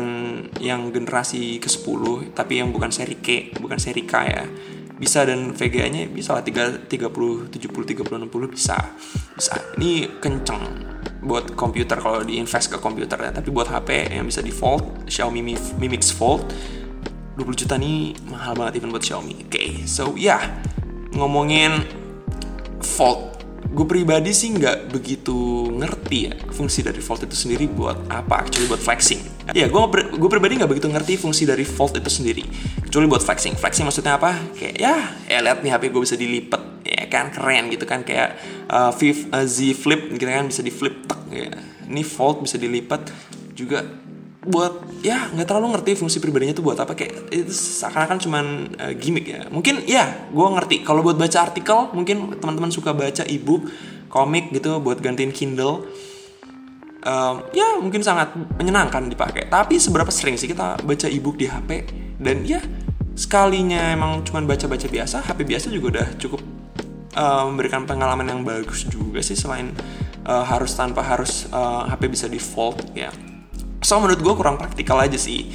yang 0.59 0.91
generasi 0.91 1.57
ke-10 1.63 2.33
tapi 2.35 2.59
yang 2.59 2.69
bukan 2.69 2.91
seri 2.91 3.17
K 3.19 3.55
bukan 3.57 3.79
seri 3.79 4.03
K 4.03 4.13
ya 4.27 4.43
bisa 4.99 5.23
dan 5.23 5.55
VGA-nya 5.55 6.11
bisa 6.11 6.35
lah 6.35 6.43
30 6.43 6.83
70 6.85 7.49
30 7.49 8.03
60 8.03 8.51
bisa. 8.51 8.77
Bisa. 9.33 9.55
Ini 9.79 10.19
kenceng 10.19 10.61
buat 11.23 11.55
komputer 11.55 11.99
kalau 11.99 12.23
di 12.23 12.39
invest 12.39 12.71
ke 12.71 12.77
komputer 12.79 13.15
ya 13.19 13.31
tapi 13.31 13.51
buat 13.51 13.67
HP 13.67 14.15
yang 14.15 14.27
bisa 14.27 14.39
default 14.39 15.07
Xiaomi 15.07 15.43
Mi, 15.43 15.55
Mi 15.79 15.87
Mix 15.91 16.15
Fold 16.15 16.47
20 17.35 17.59
juta 17.59 17.75
nih 17.75 18.15
mahal 18.27 18.55
banget 18.55 18.83
even 18.83 18.91
buat 18.91 19.03
Xiaomi. 19.03 19.47
Oke 19.47 19.55
okay, 19.55 19.69
so 19.87 20.13
ya. 20.19 20.35
Yeah, 20.35 20.43
ngomongin 21.15 21.87
Fold 22.79 23.39
gue 23.69 23.85
pribadi 23.85 24.33
sih 24.33 24.49
nggak 24.49 24.89
begitu 24.89 25.69
ngerti 25.69 26.17
ya 26.25 26.33
fungsi 26.49 26.81
dari 26.81 26.97
Fold 27.03 27.29
itu 27.29 27.37
sendiri 27.37 27.69
buat 27.69 28.09
apa 28.09 28.43
actually 28.43 28.65
buat 28.65 28.81
flexing 28.81 29.21
ya 29.53 29.65
gue 29.67 29.81
gue 30.15 30.29
pribadi 30.29 30.59
nggak 30.59 30.69
begitu 30.69 30.87
ngerti 30.89 31.13
fungsi 31.17 31.43
dari 31.45 31.65
Fold 31.65 31.99
itu 31.99 32.11
sendiri. 32.11 32.43
Kecuali 32.85 33.05
buat 33.09 33.23
flexing 33.23 33.55
flexing 33.57 33.85
maksudnya 33.85 34.17
apa? 34.17 34.35
Kayak 34.55 34.75
ya 34.77 34.95
ya 35.29 35.39
lihat 35.41 35.59
nih 35.61 35.71
HP 35.73 35.83
gue 35.93 36.01
bisa 36.01 36.15
dilipat 36.17 36.61
ya 36.85 37.05
kan 37.09 37.33
keren 37.33 37.69
gitu 37.73 37.85
kan. 37.85 38.05
Kayak 38.05 38.37
uh, 38.69 38.91
uh, 38.93 39.45
Z 39.45 39.57
Flip 39.77 40.13
gitu 40.13 40.23
kan 40.25 40.47
bisa 40.49 40.61
di 40.61 40.71
flip 40.73 41.05
tak 41.09 41.19
ya. 41.31 41.49
Ini 41.89 42.03
Fold 42.05 42.45
bisa 42.45 42.57
dilipat 42.61 43.09
juga 43.57 43.83
buat 44.39 45.03
ya 45.03 45.27
nggak 45.35 45.45
terlalu 45.51 45.75
ngerti 45.75 45.91
fungsi 45.99 46.17
pribadinya 46.23 46.55
tuh 46.55 46.65
buat 46.65 46.79
apa. 46.79 46.93
Kayak 46.97 47.29
itu 47.33 47.51
seakan-akan 47.53 48.17
cuman 48.21 48.45
uh, 48.77 48.93
gimmick 48.95 49.27
ya. 49.29 49.47
Mungkin 49.49 49.85
ya 49.89 50.29
gue 50.29 50.47
ngerti. 50.57 50.85
Kalau 50.85 51.01
buat 51.01 51.17
baca 51.17 51.37
artikel 51.41 51.89
mungkin 51.95 52.37
teman-teman 52.39 52.69
suka 52.69 52.95
baca 52.95 53.25
ebook 53.25 53.69
komik 54.09 54.49
gitu 54.49 54.81
buat 54.81 54.97
gantiin 54.99 55.29
Kindle 55.29 55.85
um, 57.05 57.35
ya 57.55 57.77
mungkin 57.79 58.03
sangat 58.03 58.35
menyenangkan 58.35 59.07
dipakai. 59.07 59.47
Tapi 59.47 59.79
seberapa 59.79 60.09
sering 60.11 60.35
sih 60.35 60.49
kita 60.49 60.81
baca 60.83 61.07
ebook 61.07 61.39
di 61.39 61.47
HP 61.47 61.87
dan 62.19 62.43
ya 62.43 62.59
sekalinya 63.15 63.91
emang 63.91 64.23
cuman 64.23 64.47
baca-baca 64.47 64.87
biasa 64.87 65.27
HP 65.27 65.43
biasa 65.43 65.67
juga 65.75 65.99
udah 65.99 66.07
cukup 66.15 66.39
uh, 67.19 67.43
memberikan 67.51 67.83
pengalaman 67.83 68.31
yang 68.31 68.41
bagus 68.47 68.87
juga 68.87 69.19
sih 69.19 69.35
selain 69.35 69.75
uh, 70.23 70.43
harus 70.47 70.71
tanpa 70.71 71.03
harus 71.03 71.47
uh, 71.51 71.87
HP 71.87 72.01
bisa 72.11 72.25
default 72.31 72.79
ya. 72.95 73.11
So 73.83 73.99
menurut 73.99 74.19
gue 74.19 74.33
kurang 74.35 74.59
praktikal 74.59 74.99
aja 74.99 75.15
sih. 75.19 75.51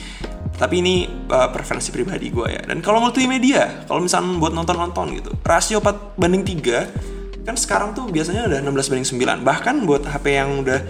Tapi 0.55 0.79
ini 0.87 1.03
uh, 1.35 1.51
preferensi 1.51 1.91
pribadi 1.91 2.31
gue 2.31 2.47
ya. 2.47 2.63
Dan 2.63 2.79
kalau 2.79 3.03
multimedia 3.03 3.85
kalau 3.91 4.05
misalnya 4.05 4.39
buat 4.39 4.55
nonton-nonton 4.55 5.07
gitu 5.19 5.31
rasio 5.43 5.83
4 5.83 6.15
banding 6.15 6.47
3 6.63 7.45
kan 7.45 7.57
sekarang 7.61 7.93
tuh 7.93 8.09
biasanya 8.09 8.49
udah 8.49 8.59
16 8.65 8.91
banding 8.91 9.09
9 9.21 9.45
bahkan 9.45 9.77
buat 9.85 10.03
HP 10.09 10.41
yang 10.41 10.65
udah 10.65 10.81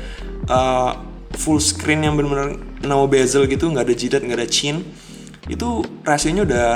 uh, 0.48 0.92
full 1.34 1.58
screen 1.58 2.06
yang 2.06 2.14
bener-bener 2.14 2.60
no 2.84 3.08
bezel 3.08 3.48
gitu 3.48 3.70
nggak 3.70 3.84
ada 3.88 3.94
jidat 3.94 4.20
nggak 4.22 4.38
ada 4.38 4.48
chin 4.48 4.84
itu 5.48 5.84
rasionya 6.04 6.44
udah 6.48 6.68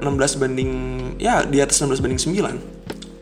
16 0.00 0.40
banding 0.40 0.72
ya 1.20 1.44
di 1.44 1.60
atas 1.60 1.84
16 1.84 2.00
banding 2.00 2.20
9 2.20 2.80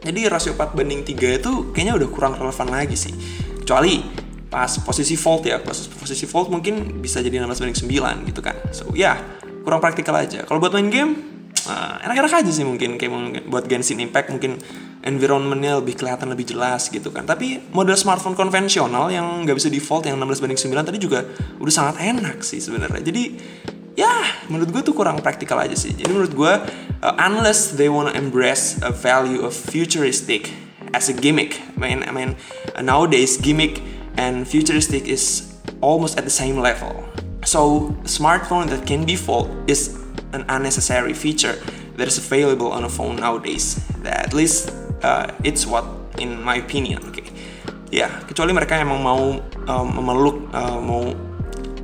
jadi 0.09 0.31
rasio 0.31 0.55
4 0.55 0.79
banding 0.79 1.05
3 1.05 1.43
itu 1.43 1.53
kayaknya 1.77 1.99
udah 1.99 2.09
kurang 2.09 2.33
relevan 2.39 2.69
lagi 2.73 2.97
sih. 2.97 3.13
Kecuali 3.61 4.01
pas 4.49 4.81
posisi 4.81 5.13
volt 5.21 5.45
ya 5.45 5.61
pas 5.61 5.77
posisi 6.01 6.25
volt 6.25 6.49
mungkin 6.49 7.05
bisa 7.05 7.21
jadi 7.21 7.45
16 7.45 7.61
banding 7.61 7.79
9 8.25 8.31
gitu 8.33 8.41
kan. 8.41 8.57
So 8.73 8.89
ya 8.97 9.13
yeah, 9.13 9.17
kurang 9.67 9.85
praktikal 9.85 10.17
aja. 10.17 10.49
Kalau 10.49 10.63
buat 10.63 10.73
main 10.73 10.89
game 10.89 11.13
uh, 11.67 11.99
enak-enak 12.05 12.45
aja 12.45 12.51
sih 12.55 12.63
mungkin 12.63 12.95
kayak 12.95 13.11
mungkin 13.11 13.43
buat 13.51 13.67
Genshin 13.67 13.99
Impact 13.99 14.31
mungkin 14.31 14.61
environmentnya 15.03 15.83
lebih 15.83 15.99
kelihatan 15.99 16.31
lebih 16.31 16.55
jelas 16.55 16.87
gitu 16.93 17.11
kan. 17.11 17.27
Tapi 17.27 17.73
model 17.75 17.99
smartphone 17.99 18.39
konvensional 18.39 19.11
yang 19.11 19.43
nggak 19.43 19.57
bisa 19.59 19.73
default 19.73 20.07
yang 20.07 20.21
16 20.21 20.45
banding 20.45 20.61
9 20.61 20.89
tadi 20.89 20.99
juga 21.03 21.27
udah 21.59 21.75
sangat 21.75 21.99
enak 22.05 22.45
sih 22.47 22.63
sebenarnya. 22.63 23.03
Jadi 23.03 23.23
ya 23.99 24.23
menurut 24.47 24.71
gue 24.71 24.83
tuh 24.87 24.95
kurang 24.95 25.19
praktikal 25.19 25.59
aja 25.59 25.75
sih. 25.75 25.97
Jadi 25.97 26.13
menurut 26.13 26.33
gue 26.37 26.53
uh, 27.03 27.15
unless 27.19 27.75
they 27.75 27.91
wanna 27.91 28.15
embrace 28.15 28.79
a 28.85 28.95
value 28.95 29.43
of 29.43 29.51
futuristic 29.51 30.55
as 30.95 31.11
a 31.11 31.15
gimmick 31.17 31.61
I 31.77 31.79
mean, 31.81 32.01
I 32.07 32.13
mean 32.15 32.31
uh, 32.77 32.85
nowadays 32.85 33.37
gimmick 33.37 33.83
and 34.15 34.47
futuristic 34.47 35.07
is 35.07 35.49
almost 35.81 36.19
at 36.19 36.25
the 36.25 36.31
same 36.31 36.59
level. 36.59 37.07
So, 37.45 37.95
smartphone 38.05 38.69
that 38.69 38.87
can 38.87 39.07
be 39.07 39.17
fold 39.17 39.49
is 39.71 39.98
an 40.33 40.45
unnecessary 40.49 41.15
feature 41.15 41.57
that 41.97 42.07
is 42.07 42.19
available 42.19 42.71
on 42.73 42.85
a 42.85 42.91
phone 42.91 43.17
nowadays. 43.17 43.81
At 44.05 44.33
least 44.33 44.73
uh, 45.03 45.33
it's 45.45 45.67
what 45.67 45.85
in 46.19 46.41
my 46.43 46.57
opinion. 46.57 47.03
Okay. 47.11 47.27
ya 47.89 48.05
kecuali 48.29 48.53
mereka 48.53 48.77
emang 48.77 49.01
mau 49.01 49.41
um, 49.41 49.87
memeluk, 49.97 50.53
uh, 50.53 50.77
mau 50.77 51.09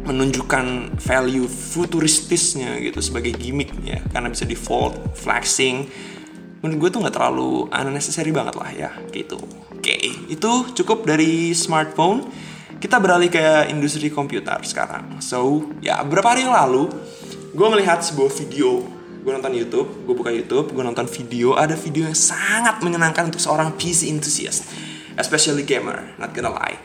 menunjukkan 0.05 1.01
value 1.01 1.49
futuristisnya 1.49 2.77
gitu 2.77 3.01
sebagai 3.01 3.33
gimmick 3.33 3.73
ya 3.81 4.05
karena 4.13 4.29
bisa 4.29 4.45
default 4.45 5.01
flexing 5.17 5.89
menurut 6.61 6.77
gue 6.77 6.89
tuh 6.93 7.01
nggak 7.09 7.17
terlalu 7.17 7.73
unnecessary 7.73 8.29
banget 8.29 8.53
lah 8.53 8.69
ya 8.69 8.93
gitu 9.17 9.41
Oke, 9.85 10.01
itu 10.33 10.53
cukup 10.81 11.05
dari 11.05 11.53
smartphone. 11.53 12.25
Kita 12.81 12.97
beralih 12.97 13.29
ke 13.29 13.69
industri 13.69 14.09
komputer 14.09 14.57
sekarang. 14.65 15.21
So, 15.21 15.69
ya 15.85 16.01
beberapa 16.01 16.33
hari 16.33 16.49
yang 16.49 16.57
lalu, 16.57 16.89
gue 17.55 17.69
melihat 17.71 18.03
sebuah 18.03 18.31
video. 18.35 18.83
Gue 19.25 19.33
nonton 19.33 19.57
YouTube, 19.57 19.89
gue 20.05 20.15
buka 20.15 20.29
YouTube, 20.29 20.75
gue 20.75 20.85
nonton 20.85 21.09
video. 21.09 21.57
Ada 21.57 21.79
video 21.79 22.05
yang 22.05 22.19
sangat 22.19 22.83
menyenangkan 22.85 23.33
untuk 23.33 23.41
seorang 23.41 23.73
PC 23.73 24.13
enthusiast, 24.13 24.69
especially 25.17 25.65
gamer, 25.65 26.13
not 26.21 26.37
gonna 26.37 26.53
lie. 26.53 26.77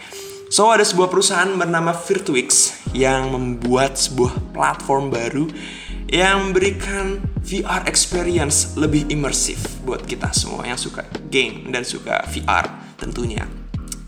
So, 0.49 0.71
ada 0.71 0.81
sebuah 0.81 1.11
perusahaan 1.13 1.51
bernama 1.53 1.93
Virtuix 1.93 2.73
yang 2.95 3.29
membuat 3.29 3.99
sebuah 3.99 4.55
platform 4.55 5.13
baru 5.13 5.45
yang 6.09 6.49
memberikan 6.49 7.21
VR 7.45 7.85
experience 7.85 8.73
lebih 8.73 9.05
imersif 9.13 9.77
buat 9.85 10.01
kita 10.01 10.33
semua 10.33 10.65
yang 10.65 10.79
suka 10.79 11.05
game 11.29 11.69
dan 11.69 11.85
suka 11.85 12.25
VR 12.33 12.65
tentunya. 12.97 13.45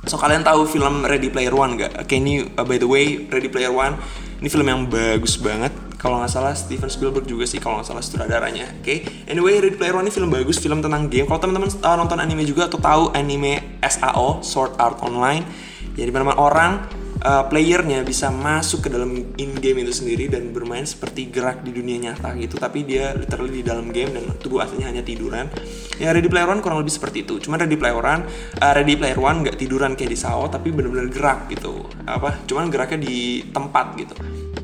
So 0.09 0.17
kalian 0.17 0.41
tahu 0.41 0.65
film 0.65 1.05
Ready 1.05 1.29
Player 1.29 1.53
One 1.53 1.77
gak? 1.77 1.93
Oke 2.01 2.17
ini 2.17 2.41
uh, 2.41 2.65
by 2.65 2.81
the 2.81 2.89
way 2.89 3.29
Ready 3.29 3.53
Player 3.53 3.69
One 3.69 4.01
ini 4.41 4.49
film 4.49 4.65
yang 4.65 4.89
bagus 4.89 5.37
banget. 5.37 5.69
Kalau 6.01 6.17
nggak 6.17 6.33
salah 6.33 6.57
Steven 6.57 6.89
Spielberg 6.89 7.29
juga 7.29 7.45
sih 7.45 7.61
kalau 7.61 7.77
nggak 7.77 7.93
salah 7.93 8.01
sutradaranya. 8.01 8.73
Oke. 8.81 8.81
Okay? 8.81 8.97
Anyway 9.29 9.61
Ready 9.61 9.77
Player 9.77 9.93
One 9.93 10.09
ini 10.09 10.13
film 10.13 10.33
bagus, 10.33 10.57
film 10.57 10.81
tentang 10.81 11.05
game. 11.13 11.29
Kalau 11.29 11.37
teman-teman 11.37 11.69
uh, 11.69 11.95
nonton 12.01 12.17
anime 12.17 12.41
juga 12.49 12.65
atau 12.65 12.81
tahu 12.81 13.13
anime 13.13 13.77
SAO 13.85 14.41
Sword 14.41 14.81
Art 14.81 14.97
Online, 15.05 15.45
jadi 15.93 16.09
mana 16.09 16.33
orang 16.41 17.00
uh, 17.21 17.45
playernya 17.47 18.01
bisa 18.01 18.33
masuk 18.33 18.85
ke 18.85 18.89
dalam 18.89 19.33
in 19.37 19.51
game 19.57 19.85
itu 19.85 19.93
sendiri 19.93 20.27
dan 20.27 20.49
bermain 20.51 20.83
seperti 20.83 21.29
gerak 21.29 21.61
di 21.61 21.71
dunia 21.71 22.11
nyata 22.11 22.33
gitu. 22.37 22.57
Tapi 22.57 22.83
dia 22.83 23.13
literally 23.13 23.61
di 23.61 23.63
dalam 23.65 23.93
game 23.93 24.11
dan 24.17 24.23
tubuh 24.41 24.65
aslinya 24.65 24.89
hanya 24.89 25.03
tiduran. 25.05 25.47
Ya 26.01 26.09
Ready 26.11 26.27
Player 26.27 26.49
One 26.49 26.61
kurang 26.65 26.81
lebih 26.81 26.93
seperti 26.93 27.23
itu. 27.23 27.37
Cuman 27.37 27.61
Ready 27.61 27.77
Player 27.77 27.97
One 27.97 28.25
uh, 28.57 28.73
Ready 28.73 28.95
Player 28.97 29.19
One 29.21 29.37
nggak 29.45 29.57
tiduran 29.57 29.93
kayak 29.93 30.11
di 30.11 30.17
Sao 30.17 30.49
tapi 30.49 30.73
bener-bener 30.73 31.07
gerak 31.13 31.47
gitu. 31.53 31.85
Apa? 32.09 32.41
Cuman 32.49 32.73
geraknya 32.73 33.05
di 33.05 33.45
tempat 33.53 33.95
gitu. 34.01 34.15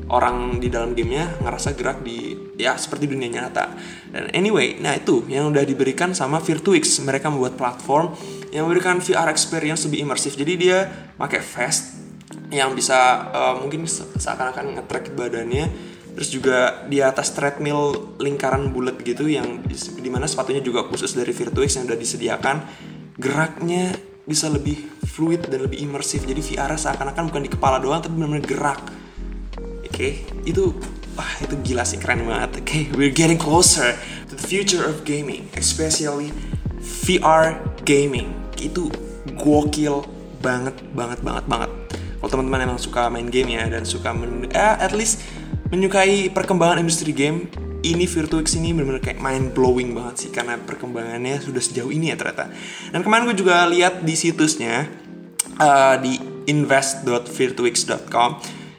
Orang 0.08 0.56
di 0.56 0.72
dalam 0.72 0.96
gamenya 0.96 1.36
ngerasa 1.44 1.76
gerak 1.76 2.00
di 2.00 2.32
ya 2.58 2.74
seperti 2.74 3.06
dunia 3.06 3.28
nyata. 3.28 3.70
Dan 4.08 4.32
anyway 4.34 4.80
nah 4.80 4.96
itu 4.96 5.22
yang 5.30 5.52
udah 5.54 5.62
diberikan 5.62 6.10
sama 6.16 6.42
Virtuix. 6.42 6.98
Mereka 6.98 7.30
membuat 7.30 7.54
platform 7.54 8.16
yang 8.48 8.64
memberikan 8.64 8.98
VR 9.04 9.28
experience 9.28 9.84
lebih 9.84 10.08
imersif 10.08 10.32
jadi 10.32 10.52
dia 10.56 10.78
pakai 11.20 11.44
vest 11.44 12.07
yang 12.52 12.76
bisa 12.76 13.28
uh, 13.32 13.54
mungkin 13.60 13.88
seakan-akan 13.88 14.80
nge-track 14.80 15.16
badannya 15.16 15.68
terus 16.18 16.34
juga 16.34 16.82
di 16.90 16.98
atas 16.98 17.30
treadmill 17.30 18.18
lingkaran 18.18 18.74
bulat 18.74 18.98
gitu 19.06 19.30
yang 19.30 19.62
di 19.70 20.10
mana 20.10 20.26
sepatunya 20.26 20.58
juga 20.58 20.82
khusus 20.82 21.14
dari 21.14 21.30
Virtuix 21.30 21.78
yang 21.78 21.86
udah 21.86 21.94
disediakan 21.94 22.56
geraknya 23.14 23.94
bisa 24.26 24.50
lebih 24.50 24.76
fluid 25.06 25.46
dan 25.46 25.64
lebih 25.64 25.78
imersif 25.78 26.26
jadi 26.26 26.42
VR 26.42 26.74
seakan-akan 26.74 27.30
bukan 27.30 27.42
di 27.46 27.50
kepala 27.54 27.78
doang 27.78 28.02
tapi 28.02 28.18
benar-benar 28.18 28.44
gerak 28.44 28.82
oke 29.62 29.88
okay? 29.88 30.26
itu 30.42 30.74
wah 31.14 31.32
itu 31.38 31.54
gila 31.62 31.86
sih 31.86 32.02
keren 32.02 32.26
banget 32.26 32.60
oke 32.60 32.66
okay? 32.66 32.82
we're 32.98 33.14
getting 33.14 33.38
closer 33.38 33.94
to 34.26 34.34
the 34.34 34.42
future 34.42 34.82
of 34.82 35.06
gaming 35.06 35.46
especially 35.54 36.34
VR 36.82 37.62
gaming 37.86 38.34
itu 38.58 38.90
gokil 39.38 40.02
banget 40.42 40.74
banget 40.98 41.22
banget 41.22 41.46
banget 41.46 41.77
kalau 42.28 42.44
teman-teman 42.44 42.68
emang 42.68 42.76
suka 42.76 43.08
main 43.08 43.32
game 43.32 43.56
ya 43.56 43.64
dan 43.72 43.88
suka 43.88 44.12
men 44.12 44.52
eh, 44.52 44.76
at 44.76 44.92
least 44.92 45.24
menyukai 45.72 46.28
perkembangan 46.28 46.84
industri 46.84 47.16
game 47.16 47.48
ini 47.80 48.04
Virtuix 48.04 48.52
ini 48.52 48.76
benar-benar 48.76 49.00
kayak 49.00 49.16
mind 49.16 49.56
blowing 49.56 49.96
banget 49.96 50.28
sih 50.28 50.30
karena 50.34 50.60
perkembangannya 50.60 51.40
sudah 51.40 51.62
sejauh 51.64 51.88
ini 51.88 52.12
ya 52.12 52.20
ternyata. 52.20 52.52
Dan 52.92 53.00
kemarin 53.00 53.24
gue 53.32 53.38
juga 53.40 53.64
lihat 53.64 54.04
di 54.04 54.12
situsnya 54.12 54.84
uh, 55.56 55.96
di 55.96 56.20
invest.virtuix.com 56.44 58.30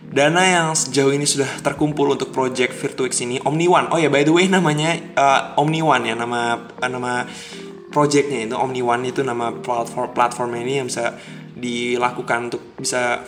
dana 0.09 0.41
yang 0.45 0.67
sejauh 0.77 1.09
ini 1.09 1.25
sudah 1.25 1.49
terkumpul 1.65 2.13
untuk 2.13 2.29
project 2.29 2.77
Virtuix 2.77 3.17
ini 3.25 3.41
Omni 3.41 3.65
One. 3.65 3.89
Oh 3.89 3.97
ya 3.97 4.13
by 4.13 4.21
the 4.21 4.33
way 4.35 4.45
namanya 4.45 4.93
uh, 5.17 5.57
Omni 5.57 5.81
One 5.81 6.05
ya 6.05 6.13
nama 6.13 6.69
uh, 6.69 6.89
nama 6.91 7.25
projectnya 7.89 8.45
itu 8.45 8.55
Omni 8.57 8.85
One 8.85 9.09
itu 9.09 9.25
nama 9.25 9.49
platform 9.55 10.13
platformnya 10.13 10.61
ini 10.61 10.73
yang 10.83 10.87
bisa 10.91 11.17
dilakukan 11.59 12.49
untuk 12.49 12.73
bisa 12.79 13.23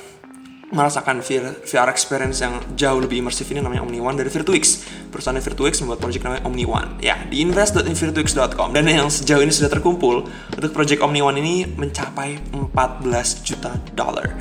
merasakan 0.72 1.20
VR, 1.20 1.52
VR 1.68 1.90
experience 1.92 2.40
yang 2.40 2.56
jauh 2.80 3.00
lebih 3.04 3.20
imersif 3.20 3.44
ini 3.52 3.60
namanya 3.60 3.84
Omni 3.84 4.00
One 4.00 4.16
dari 4.16 4.32
Virtuix. 4.32 4.88
Perusahaan 5.12 5.36
Virtuix 5.36 5.76
membuat 5.84 6.00
project 6.00 6.24
namanya 6.24 6.44
Omni 6.48 6.64
One. 6.64 6.98
Ya, 7.04 7.20
di 7.28 7.44
invest.virtuix.com 7.44 8.72
dan 8.72 8.88
yang 8.88 9.12
sejauh 9.12 9.44
ini 9.44 9.52
sudah 9.52 9.68
terkumpul 9.68 10.32
untuk 10.32 10.72
project 10.72 11.04
Omni 11.04 11.20
One 11.20 11.38
ini 11.44 11.68
mencapai 11.68 12.40
14 12.56 13.44
juta 13.44 13.76
dollar. 13.94 14.32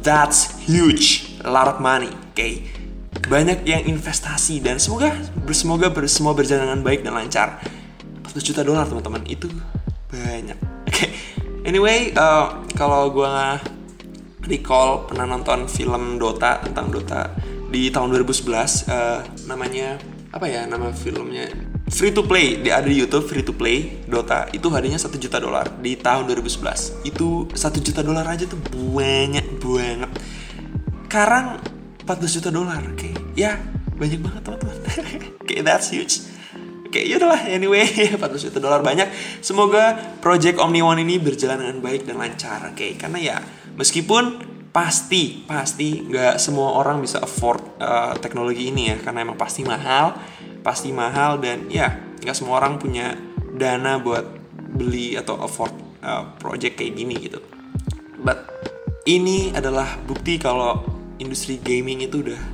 That's 0.00 0.56
huge, 0.64 1.36
a 1.44 1.52
lot 1.52 1.68
of 1.68 1.84
money. 1.84 2.12
Oke. 2.32 2.36
Okay. 2.36 2.54
Banyak 3.24 3.64
yang 3.64 3.88
investasi 3.88 4.60
dan 4.60 4.76
semoga 4.76 5.12
semoga 5.52 5.88
semua 6.08 6.32
berjalan 6.36 6.72
dengan 6.72 6.80
baik 6.84 7.04
dan 7.04 7.12
lancar. 7.12 7.60
14 8.24 8.40
juta 8.40 8.60
dolar 8.64 8.88
teman-teman 8.88 9.24
itu 9.28 9.52
banyak. 10.08 10.56
Oke. 10.88 10.92
Okay. 10.92 11.43
Anyway, 11.64 12.12
uh, 12.12 12.60
kalau 12.76 13.08
gue 13.08 13.34
recall 14.44 15.08
pernah 15.08 15.24
nonton 15.24 15.64
film 15.64 16.20
Dota 16.20 16.60
tentang 16.60 16.92
Dota 16.92 17.32
di 17.72 17.88
tahun 17.88 18.12
2011 18.20 18.84
uh, 18.92 19.24
namanya 19.48 19.96
apa 20.28 20.44
ya 20.44 20.68
nama 20.68 20.92
filmnya? 20.92 21.48
Free 21.88 22.12
to 22.12 22.20
play 22.28 22.60
di 22.60 22.68
ada 22.68 22.84
di 22.84 23.00
YouTube 23.00 23.24
free 23.24 23.40
to 23.40 23.56
play 23.56 24.04
Dota. 24.04 24.44
Itu 24.52 24.68
harganya 24.68 25.00
satu 25.00 25.16
juta 25.16 25.40
dolar 25.40 25.80
di 25.80 25.96
tahun 25.96 26.28
2011 26.28 27.08
itu 27.08 27.48
satu 27.56 27.80
juta 27.80 28.04
dolar 28.04 28.28
aja 28.28 28.44
tuh 28.44 28.60
banyak 28.92 29.56
banget. 29.56 30.12
Sekarang 31.08 31.64
14 32.04 32.36
juta 32.36 32.52
dolar 32.52 32.84
oke 32.84 33.08
ya 33.32 33.56
banyak 33.96 34.20
banget 34.20 34.42
teman-teman. 34.44 34.76
Oke 35.44 35.60
that's 35.64 35.88
huge 35.88 36.33
oke 36.94 37.02
ya 37.02 37.18
udahlah 37.18 37.42
anyway 37.50 37.82
14 38.14 38.22
juta 38.22 38.62
dolar 38.62 38.78
banyak. 38.86 39.10
Semoga 39.42 39.98
project 40.22 40.62
Omni 40.62 40.78
One 40.78 41.02
ini 41.02 41.18
berjalan 41.18 41.58
dengan 41.58 41.82
baik 41.82 42.06
dan 42.06 42.22
lancar 42.22 42.70
oke? 42.70 42.94
Karena 42.94 43.18
ya 43.18 43.36
meskipun 43.74 44.54
pasti 44.70 45.42
pasti 45.42 46.06
nggak 46.06 46.38
semua 46.38 46.78
orang 46.78 47.02
bisa 47.02 47.18
afford 47.18 47.82
uh, 47.82 48.14
teknologi 48.22 48.70
ini 48.70 48.94
ya 48.94 48.96
karena 49.02 49.26
emang 49.26 49.38
pasti 49.38 49.66
mahal 49.66 50.14
pasti 50.62 50.94
mahal 50.94 51.42
dan 51.42 51.66
ya 51.66 51.98
nggak 52.22 52.34
semua 52.34 52.62
orang 52.62 52.78
punya 52.78 53.18
dana 53.58 53.98
buat 53.98 54.22
beli 54.54 55.18
atau 55.18 55.42
afford 55.42 55.74
uh, 55.98 56.30
project 56.38 56.78
kayak 56.78 56.94
gini 56.94 57.18
gitu. 57.18 57.42
But 58.22 58.46
ini 59.10 59.50
adalah 59.50 59.98
bukti 60.06 60.38
kalau 60.38 60.86
industri 61.18 61.58
gaming 61.58 62.06
itu 62.06 62.22
udah 62.22 62.53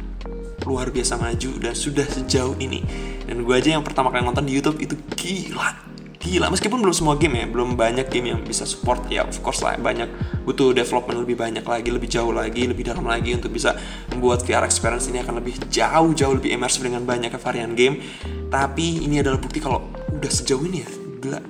luar 0.66 0.92
biasa 0.92 1.16
maju 1.16 1.50
dan 1.60 1.74
sudah 1.76 2.04
sejauh 2.04 2.56
ini. 2.60 2.84
Dan 3.24 3.46
gue 3.46 3.54
aja 3.54 3.78
yang 3.78 3.84
pertama 3.86 4.10
kali 4.12 4.24
nonton 4.24 4.44
di 4.44 4.56
YouTube 4.58 4.80
itu 4.82 4.94
gila. 5.16 5.88
Gila 6.20 6.52
meskipun 6.52 6.84
belum 6.84 6.92
semua 6.92 7.16
game 7.16 7.40
ya 7.40 7.46
belum 7.48 7.80
banyak 7.80 8.12
game 8.12 8.36
yang 8.36 8.44
bisa 8.44 8.68
support 8.68 9.08
ya 9.08 9.24
of 9.24 9.40
course 9.40 9.64
lah 9.64 9.80
banyak. 9.80 10.10
Butuh 10.44 10.76
development 10.76 11.24
lebih 11.24 11.40
banyak 11.40 11.64
lagi 11.64 11.88
lebih 11.88 12.12
jauh 12.12 12.28
lagi 12.28 12.68
lebih 12.68 12.84
dalam 12.84 13.08
lagi 13.08 13.32
untuk 13.32 13.56
bisa 13.56 13.72
membuat 14.12 14.44
VR 14.44 14.68
experience 14.68 15.08
ini 15.08 15.24
akan 15.24 15.40
lebih 15.40 15.56
jauh 15.72 16.12
jauh 16.12 16.36
lebih 16.36 16.52
immersive 16.52 16.84
dengan 16.92 17.08
banyaknya 17.08 17.40
varian 17.40 17.72
game. 17.72 18.04
Tapi 18.52 19.00
ini 19.00 19.24
adalah 19.24 19.40
bukti 19.40 19.64
kalau 19.64 19.88
udah 20.12 20.28
sejauh 20.28 20.60
ini 20.68 20.84
ya 20.84 20.90
gila. 21.24 21.40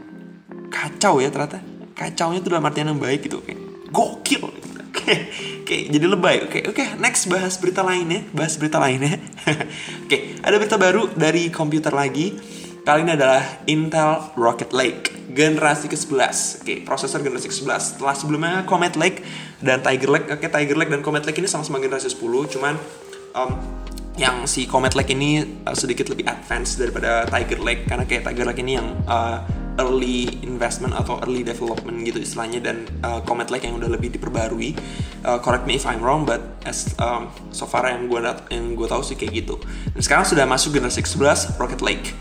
Kacau 0.71 1.19
ya 1.19 1.35
ternyata. 1.35 1.59
Kacaunya 1.99 2.41
tuh 2.41 2.55
dalam 2.55 2.65
artian 2.65 2.95
yang 2.95 3.03
baik 3.03 3.27
gitu 3.27 3.43
kayak 3.43 3.61
gokil 3.91 4.70
Oke, 5.01 5.17
oke, 5.65 5.77
jadi 5.97 6.07
lebay. 6.07 6.37
Oke, 6.45 6.61
oke, 6.69 6.85
next 7.01 7.27
bahas 7.33 7.57
berita 7.57 7.81
lainnya, 7.81 8.21
bahas 8.37 8.61
berita 8.61 8.77
lainnya. 8.77 9.17
oke, 10.05 10.19
ada 10.45 10.55
berita 10.61 10.77
baru 10.77 11.09
dari 11.17 11.49
komputer 11.49 11.91
lagi 11.91 12.37
Kali 12.81 13.05
ini 13.05 13.13
adalah 13.13 13.45
Intel 13.69 14.33
Rocket 14.41 14.73
Lake 14.73 15.13
generasi 15.31 15.87
ke-11. 15.93 16.65
Oke, 16.65 16.75
prosesor 16.81 17.21
generasi 17.21 17.53
ke-11. 17.53 17.95
Setelah 17.95 18.15
sebelumnya 18.17 18.55
Comet 18.65 18.97
Lake 18.97 19.21
dan 19.61 19.85
Tiger 19.85 20.09
Lake. 20.09 20.27
Oke, 20.33 20.49
Tiger 20.49 20.77
Lake 20.81 20.89
dan 20.89 21.05
Comet 21.05 21.23
Lake 21.29 21.37
ini 21.39 21.47
sama-sama 21.47 21.77
generasi 21.77 22.09
10, 22.09 22.57
cuman 22.57 22.75
um, 23.37 23.51
yang 24.17 24.49
si 24.49 24.65
Comet 24.65 24.97
Lake 24.97 25.13
ini 25.13 25.45
uh, 25.69 25.77
sedikit 25.77 26.09
lebih 26.09 26.25
advance 26.25 26.81
daripada 26.81 27.29
Tiger 27.29 27.61
Lake 27.61 27.85
karena 27.85 28.05
kayak 28.09 28.33
Tiger 28.33 28.49
Lake 28.49 28.61
ini 28.65 28.81
yang 28.81 28.97
uh, 29.05 29.45
early 29.79 30.41
investment 30.43 30.97
atau 30.97 31.21
early 31.23 31.47
development 31.47 32.03
gitu 32.03 32.19
istilahnya 32.19 32.59
dan 32.59 32.89
uh, 33.05 33.23
Comet 33.23 33.53
Lake 33.53 33.69
yang 33.69 33.79
udah 33.79 33.91
lebih 33.93 34.11
diperbarui. 34.11 34.75
Uh, 35.23 35.39
correct 35.39 35.69
me 35.69 35.77
if 35.77 35.85
I'm 35.85 36.01
wrong, 36.01 36.27
but 36.27 36.41
as 36.67 36.97
um, 36.99 37.31
so 37.55 37.69
far 37.69 37.87
yang 37.87 38.09
gue 38.09 38.21
yang 38.51 38.75
gue 38.75 38.89
tahu 38.89 39.05
sih 39.05 39.15
kayak 39.15 39.47
gitu. 39.47 39.61
Dan 39.95 40.01
sekarang 40.03 40.25
sudah 40.27 40.49
masuk 40.49 40.75
generasi 40.75 41.05
ke-11 41.05 41.61
Rocket 41.61 41.81
Lake. 41.85 42.17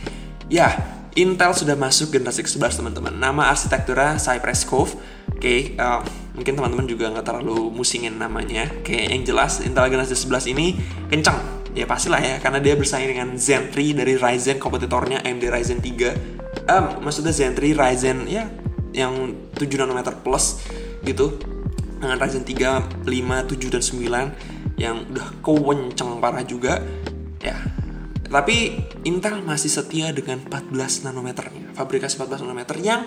Ya, 0.52 0.76
Intel 1.18 1.52
sudah 1.58 1.74
masuk 1.74 2.14
generasi 2.14 2.46
ke-11 2.46 2.80
teman-teman. 2.80 3.14
Nama 3.18 3.50
arsitekturnya 3.50 4.22
Cypress 4.22 4.64
Cove. 4.68 4.94
Oke, 5.30 5.40
okay, 5.40 5.60
uh, 5.80 6.04
mungkin 6.36 6.54
teman-teman 6.60 6.86
juga 6.86 7.10
nggak 7.12 7.26
terlalu 7.26 7.72
musingin 7.72 8.20
namanya. 8.20 8.68
Oke, 8.84 8.94
okay, 8.94 9.02
yang 9.10 9.24
jelas 9.24 9.64
Intel 9.64 9.88
generasi 9.88 10.16
11 10.16 10.52
ini 10.52 10.76
kencang. 11.08 11.60
Ya 11.78 11.86
pastilah 11.86 12.20
ya, 12.20 12.42
karena 12.42 12.60
dia 12.60 12.74
bersaing 12.74 13.08
dengan 13.08 13.38
Zen 13.38 13.70
3 13.72 13.94
dari 13.94 14.18
Ryzen 14.18 14.58
kompetitornya 14.58 15.22
AMD 15.22 15.48
Ryzen 15.48 15.80
3. 15.80 16.39
Um, 16.70 17.06
maksudnya 17.06 17.34
Zen 17.34 17.54
3 17.58 17.78
Ryzen 17.78 18.26
ya 18.30 18.50
yang 18.94 19.38
7 19.54 19.70
nanometer 19.78 20.18
plus 20.22 20.66
gitu 21.06 21.38
dengan 22.02 22.18
Ryzen 22.18 22.46
3, 22.46 23.06
5, 23.06 23.06
7 23.06 23.74
dan 23.74 23.84
9 23.84 24.82
yang 24.82 24.96
udah 25.10 25.28
kewenceng 25.46 26.18
parah 26.18 26.42
juga 26.46 26.82
ya 27.44 27.58
tapi 28.30 28.78
Intel 29.10 29.42
masih 29.42 29.74
setia 29.74 30.14
dengan 30.14 30.46
14 30.46 31.10
nanometernya, 31.10 31.74
fabrikasi 31.74 32.22
14 32.22 32.46
nanometer 32.46 32.78
yang 32.78 33.02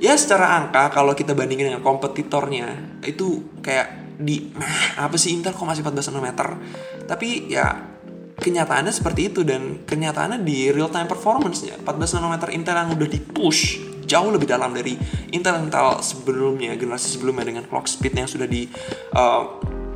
ya 0.00 0.16
secara 0.16 0.56
angka 0.56 0.88
kalau 0.88 1.12
kita 1.12 1.36
bandingin 1.36 1.68
dengan 1.68 1.84
kompetitornya 1.84 2.96
itu 3.04 3.44
kayak 3.60 4.16
di 4.16 4.48
apa 4.96 5.20
sih 5.20 5.36
Intel 5.36 5.52
kok 5.52 5.68
masih 5.68 5.84
14 5.84 6.16
nanometer? 6.16 6.56
Tapi 7.04 7.52
ya 7.52 7.92
kenyataannya 8.34 8.90
seperti 8.90 9.30
itu 9.32 9.40
dan 9.46 9.86
kenyataannya 9.86 10.42
di 10.42 10.70
real 10.74 10.90
time 10.90 11.06
performance-nya 11.06 11.80
14 11.86 12.16
nanometer 12.18 12.48
Intel 12.50 12.76
yang 12.76 12.90
udah 12.94 13.08
di 13.08 13.20
push 13.22 13.78
jauh 14.04 14.30
lebih 14.30 14.46
dalam 14.50 14.74
dari 14.74 14.98
Intel 15.32 15.64
Intel 15.64 15.98
sebelumnya 16.04 16.76
generasi 16.76 17.16
sebelumnya 17.16 17.48
dengan 17.48 17.64
clock 17.66 17.88
speed 17.88 18.14
yang 18.14 18.28
sudah 18.28 18.44
di 18.44 18.68
uh, 19.16 19.42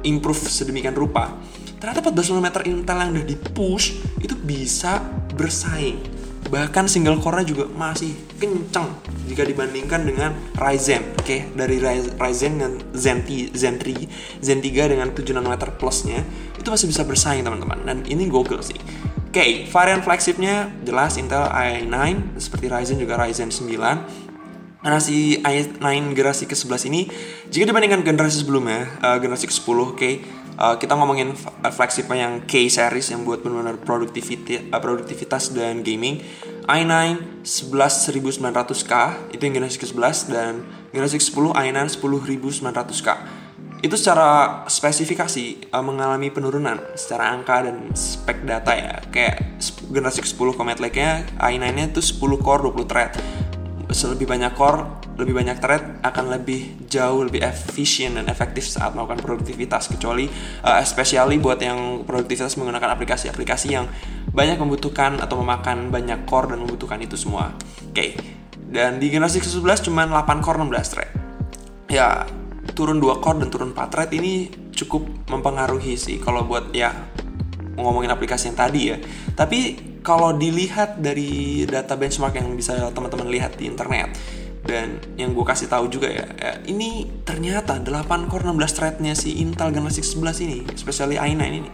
improve 0.06 0.38
sedemikian 0.38 0.96
rupa. 0.96 1.34
Ternyata 1.78 2.10
14 2.10 2.34
nanometer 2.34 2.62
Intel 2.66 2.98
yang 2.98 3.10
udah 3.14 3.26
di 3.26 3.36
push 3.38 3.86
itu 4.18 4.34
bisa 4.34 4.98
bersaing 5.38 6.17
bahkan 6.48 6.88
single 6.88 7.20
core-nya 7.20 7.44
juga 7.44 7.64
masih 7.68 8.16
kenceng 8.40 8.88
jika 9.28 9.44
dibandingkan 9.44 10.04
dengan 10.04 10.32
Ryzen 10.56 11.16
oke? 11.16 11.24
Okay? 11.24 11.40
dari 11.52 11.76
Ryzen 12.16 12.60
dan 12.60 12.72
Zen, 12.96 13.24
Zen 13.52 13.76
3 13.76 14.40
Zen 14.40 14.58
3 14.64 14.92
dengan 14.92 15.08
7 15.12 15.36
nanometer 15.36 15.76
plusnya 15.76 16.24
itu 16.56 16.68
masih 16.68 16.88
bisa 16.88 17.04
bersaing 17.04 17.44
teman-teman. 17.44 17.84
Dan 17.84 18.04
ini 18.08 18.26
gokil 18.26 18.64
sih. 18.64 18.80
Oke 19.28 19.44
okay, 19.44 19.50
varian 19.68 20.00
flagshipnya 20.00 20.72
jelas 20.88 21.20
Intel 21.20 21.44
i9 21.52 21.94
seperti 22.40 22.66
Ryzen 22.72 22.96
juga 22.96 23.20
Ryzen 23.20 23.52
9 23.52 24.28
generasi 24.80 25.44
i9 25.44 25.84
generasi 26.16 26.48
ke-11 26.48 26.82
ini 26.88 27.12
jika 27.52 27.68
dibandingkan 27.68 28.00
generasi 28.06 28.40
sebelumnya 28.40 28.88
uh, 29.04 29.20
generasi 29.20 29.50
ke-10 29.50 29.68
oke? 29.68 30.00
okay, 30.00 30.24
uh, 30.58 30.76
kita 30.76 30.98
ngomongin 30.98 31.32
uh, 31.32 31.72
flagship 31.72 32.10
yang 32.10 32.42
K 32.44 32.66
series 32.66 33.14
yang 33.14 33.22
buat 33.22 33.40
benar-benar 33.40 33.78
produktivitas, 33.80 34.66
uh, 34.74 34.80
produktivitas 34.82 35.54
dan 35.54 35.86
gaming. 35.86 36.20
I9 36.68 36.92
11900K 37.48 38.92
itu 39.32 39.40
yang 39.40 39.54
generasi 39.56 39.80
ke-11 39.80 40.16
dan 40.28 40.52
generasi 40.92 41.16
ke-10 41.16 41.56
i9 41.56 41.78
10900K 41.96 43.08
itu 43.78 43.94
secara 43.94 44.66
spesifikasi 44.66 45.70
uh, 45.72 45.80
mengalami 45.80 46.28
penurunan 46.28 46.76
secara 46.98 47.32
angka 47.32 47.64
dan 47.64 47.94
spek 47.94 48.44
data 48.44 48.74
ya. 48.74 49.00
Kayak 49.08 49.62
generasi 49.88 50.20
ke-10 50.26 50.48
Comet 50.58 50.78
Lake-nya 50.82 51.24
i9 51.40 51.64
nya 51.72 51.84
itu 51.88 52.04
10 52.04 52.20
core 52.42 52.68
20 52.68 52.90
thread 52.90 53.16
lebih 53.88 54.28
banyak 54.28 54.52
core, 54.52 54.84
lebih 55.16 55.32
banyak 55.32 55.56
thread 55.64 56.04
akan 56.04 56.24
lebih 56.28 56.86
jauh 56.86 57.24
lebih 57.24 57.40
efisien 57.40 58.20
dan 58.20 58.28
efektif 58.28 58.68
saat 58.68 58.92
melakukan 58.92 59.24
produktivitas 59.24 59.88
kecuali 59.88 60.28
uh, 60.62 60.78
especially 60.78 61.40
buat 61.40 61.56
yang 61.56 62.04
produktivitas 62.04 62.60
menggunakan 62.60 62.92
aplikasi-aplikasi 62.94 63.68
yang 63.72 63.88
banyak 64.28 64.60
membutuhkan 64.60 65.16
atau 65.18 65.40
memakan 65.40 65.88
banyak 65.88 66.28
core 66.28 66.52
dan 66.52 66.62
membutuhkan 66.62 67.00
itu 67.00 67.16
semua. 67.16 67.56
Oke. 67.88 67.92
Okay. 67.92 68.10
Dan 68.68 69.00
di 69.00 69.08
generasi 69.08 69.40
ke-11 69.40 69.88
cuma 69.88 70.04
8 70.04 70.44
core 70.44 70.60
16 70.60 70.92
thread. 70.92 71.10
Ya, 71.88 72.28
turun 72.76 73.00
2 73.00 73.24
core 73.24 73.40
dan 73.40 73.48
turun 73.48 73.72
4 73.72 73.88
thread 73.88 74.10
ini 74.12 74.52
cukup 74.76 75.08
mempengaruhi 75.32 75.96
sih 75.96 76.20
kalau 76.20 76.44
buat 76.44 76.70
ya 76.76 76.92
ngomongin 77.80 78.12
aplikasi 78.12 78.52
yang 78.52 78.58
tadi 78.60 78.80
ya. 78.92 78.96
Tapi 79.32 79.87
kalau 80.08 80.32
dilihat 80.32 81.04
dari 81.04 81.68
data 81.68 81.92
benchmark 81.92 82.40
yang 82.40 82.56
bisa 82.56 82.88
teman-teman 82.96 83.28
lihat 83.28 83.60
di 83.60 83.68
internet 83.68 84.16
dan 84.64 84.96
yang 85.20 85.36
gue 85.36 85.44
kasih 85.44 85.68
tahu 85.68 85.92
juga 85.92 86.08
ya, 86.08 86.24
ya 86.32 86.52
ini 86.64 87.04
ternyata 87.28 87.76
8 87.76 88.24
core 88.24 88.48
16 88.48 88.56
threadnya 88.72 89.12
si 89.12 89.44
Intel 89.44 89.68
Generasi 89.68 90.00
11 90.00 90.44
ini, 90.48 90.58
especially 90.72 91.20
i9 91.20 91.40
ini, 91.44 91.70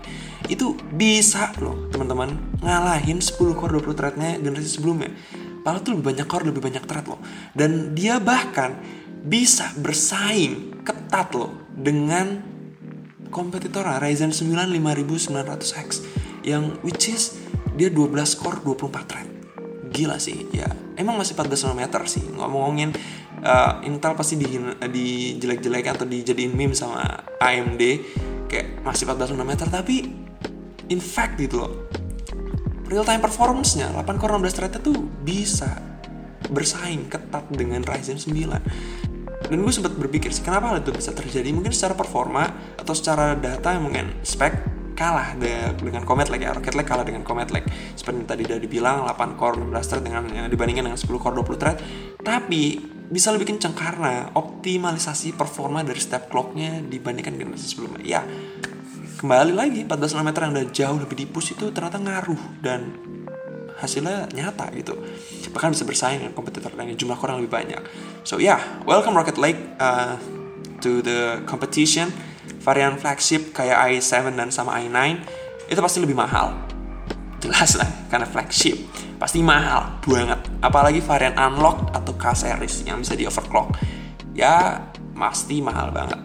itu 0.51 0.75
bisa 0.94 1.55
loh 1.62 1.87
teman-teman 1.94 2.59
ngalahin 2.59 3.23
10 3.23 3.38
core 3.55 3.79
20 3.79 3.94
threadnya 3.94 4.31
generasi 4.42 4.83
sebelumnya. 4.83 5.14
Padahal 5.62 5.81
tuh 5.81 5.97
lebih 5.97 6.12
banyak 6.12 6.27
core, 6.27 6.44
lebih 6.51 6.61
banyak 6.61 6.85
thread 6.85 7.07
loh. 7.09 7.23
Dan 7.57 7.97
dia 7.97 8.20
bahkan 8.20 8.77
bisa 9.25 9.73
bersaing 9.81 10.85
ketat 10.85 11.33
loh 11.33 11.55
dengan 11.73 12.42
kompetitor 13.33 13.87
Ryzen 13.87 14.35
9 14.35 14.75
5900X 14.75 15.88
yang 16.44 16.77
which 16.85 17.09
is 17.09 17.44
dia 17.75 17.91
12 17.91 18.41
core 18.41 18.59
24 18.63 19.11
thread 19.11 19.29
gila 19.95 20.19
sih 20.19 20.51
ya. 20.51 20.67
Emang 20.99 21.15
masih 21.15 21.39
14 21.39 21.71
nanometer 21.71 22.03
sih. 22.11 22.27
Ngomongin 22.35 22.91
uh, 23.45 23.87
Intel 23.87 24.19
pasti 24.19 24.35
di 24.35 24.59
di 24.91 25.39
jelek-jelek 25.39 25.87
atau 25.95 26.03
dijadiin 26.03 26.51
meme 26.51 26.75
sama 26.75 27.05
AMD 27.39 27.83
kayak 28.51 28.83
masih 28.83 29.07
14 29.07 29.35
nanometer 29.37 29.69
tapi 29.69 30.07
in 30.89 31.01
fact 31.01 31.41
gitu 31.41 31.65
loh 31.65 31.73
real 32.87 33.03
time 33.03 33.19
performance-nya 33.25 33.91
8 33.97 34.21
core 34.21 34.37
16 34.37 34.57
thread 34.57 34.75
tuh 34.85 34.99
bisa 35.25 35.81
bersaing 36.53 37.09
ketat 37.09 37.49
dengan 37.49 37.81
Ryzen 37.81 38.21
9 38.21 39.49
dan 39.49 39.59
gue 39.61 39.73
sempat 39.73 39.93
berpikir 39.97 40.33
sih 40.33 40.41
kenapa 40.41 40.73
hal 40.73 40.81
itu 40.81 40.89
bisa 40.89 41.13
terjadi? 41.13 41.53
Mungkin 41.53 41.69
secara 41.69 41.93
performa 41.93 42.49
atau 42.81 42.97
secara 42.97 43.37
data 43.37 43.77
mungkin 43.77 44.25
spek 44.25 44.57
kalah 44.95 45.35
de- 45.37 45.75
dengan 45.77 46.07
Comet 46.07 46.31
Lake 46.31 46.47
ya 46.47 46.55
Rocket 46.55 46.75
Lake 46.79 46.89
kalah 46.89 47.05
dengan 47.05 47.27
Comet 47.27 47.51
Lake. 47.51 47.67
Seperti 47.99 48.23
yang 48.23 48.29
tadi 48.31 48.43
udah 48.47 48.59
dibilang 48.63 48.97
8 49.05 49.35
core 49.37 49.59
16 49.61 49.91
thread 49.91 50.03
dengan 50.07 50.23
yang 50.31 50.47
dibandingkan 50.49 50.87
dengan 50.89 50.99
10 50.99 51.19
core 51.19 51.35
20 51.43 51.61
thread. 51.61 51.77
Tapi 52.23 52.63
bisa 53.11 53.35
lebih 53.35 53.53
kencang 53.53 53.77
karena 53.77 54.33
optimalisasi 54.33 55.37
performa 55.37 55.85
dari 55.85 56.01
step 56.01 56.33
clocknya 56.33 56.81
dibandingkan 56.81 57.37
generasi 57.37 57.67
sebelumnya. 57.69 58.01
Ya 58.01 58.23
kembali 59.21 59.53
lagi 59.53 59.81
14 59.85 60.17
nanometer 60.17 60.41
yang 60.49 60.53
udah 60.57 60.67
jauh 60.73 60.99
lebih 61.01 61.17
dipus 61.27 61.53
itu 61.53 61.69
ternyata 61.73 62.01
ngaruh 62.01 62.61
dan 62.65 62.93
hasilnya 63.77 64.31
nyata 64.33 64.71
gitu. 64.73 64.95
Bahkan 65.53 65.75
bisa 65.75 65.85
bersaing 65.85 66.23
dengan 66.23 66.35
kompetitor 66.35 66.73
lainnya 66.75 66.97
jumlah 66.97 67.19
core 67.19 67.37
yang 67.37 67.41
lebih 67.45 67.53
banyak. 67.53 67.83
So 68.25 68.41
yeah 68.41 68.63
welcome 68.89 69.13
Rocket 69.13 69.37
Lake 69.37 69.59
uh, 69.77 70.17
to 70.81 71.05
the 71.05 71.45
competition 71.45 72.13
varian 72.64 72.96
flagship 72.96 73.53
kayak 73.53 73.92
i7 73.92 74.33
dan 74.33 74.48
sama 74.48 74.81
i9 74.81 75.20
itu 75.68 75.81
pasti 75.85 76.00
lebih 76.00 76.16
mahal. 76.16 76.57
Jelas 77.38 77.77
lah 77.77 77.88
karena 78.09 78.24
flagship. 78.24 78.81
Pasti 79.20 79.44
mahal 79.44 80.00
banget. 80.09 80.40
Apalagi 80.64 81.05
varian 81.05 81.37
unlock 81.37 81.92
atau 81.92 82.16
K 82.16 82.33
series 82.33 82.88
yang 82.88 83.05
bisa 83.05 83.12
di 83.12 83.29
overclock 83.29 83.77
ya 84.33 84.81
pasti 85.12 85.61
mahal 85.61 85.92
banget. 85.92 86.18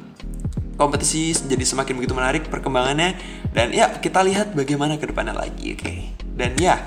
Kompetisi 0.80 1.36
jadi 1.36 1.62
semakin 1.68 2.00
begitu 2.00 2.16
menarik 2.16 2.48
perkembangannya. 2.48 3.20
Dan 3.52 3.76
ya 3.76 3.92
kita 4.00 4.24
lihat 4.24 4.56
bagaimana 4.56 4.96
ke 4.96 5.12
depannya 5.12 5.36
lagi 5.36 5.76
oke? 5.76 5.84
Okay? 5.84 6.00
dan 6.40 6.56
ya 6.56 6.80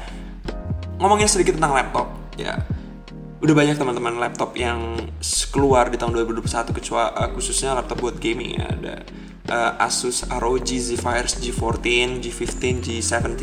ngomongin 0.97 1.29
sedikit 1.29 1.61
tentang 1.61 1.77
laptop 1.77 2.09
ya. 2.41 2.57
Udah 3.43 3.59
banyak 3.59 3.77
teman-teman 3.77 4.17
laptop 4.23 4.55
yang 4.57 4.97
keluar 5.51 5.91
di 5.93 5.99
tahun 5.99 6.15
2021 6.15 6.73
kecuali 6.73 7.11
uh, 7.11 7.29
khususnya 7.35 7.77
laptop 7.77 8.01
buat 8.01 8.17
gaming 8.17 8.57
ya. 8.57 8.67
Ada 8.71 8.95
uh, 9.53 9.77
Asus 9.77 10.25
ROG 10.25 10.65
Zephyrus 10.65 11.37
G14, 11.37 12.19
G15, 12.25 12.63
G17, 12.81 13.41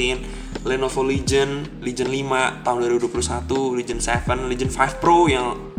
Lenovo 0.65 1.05
Legion, 1.05 1.61
Legion 1.85 2.09
5 2.09 2.65
tahun 2.65 2.77
2021, 2.97 3.77
Legion 3.77 4.01
7, 4.01 4.49
Legion 4.49 4.71
5 4.73 4.97
Pro 4.97 5.29
yang 5.29 5.69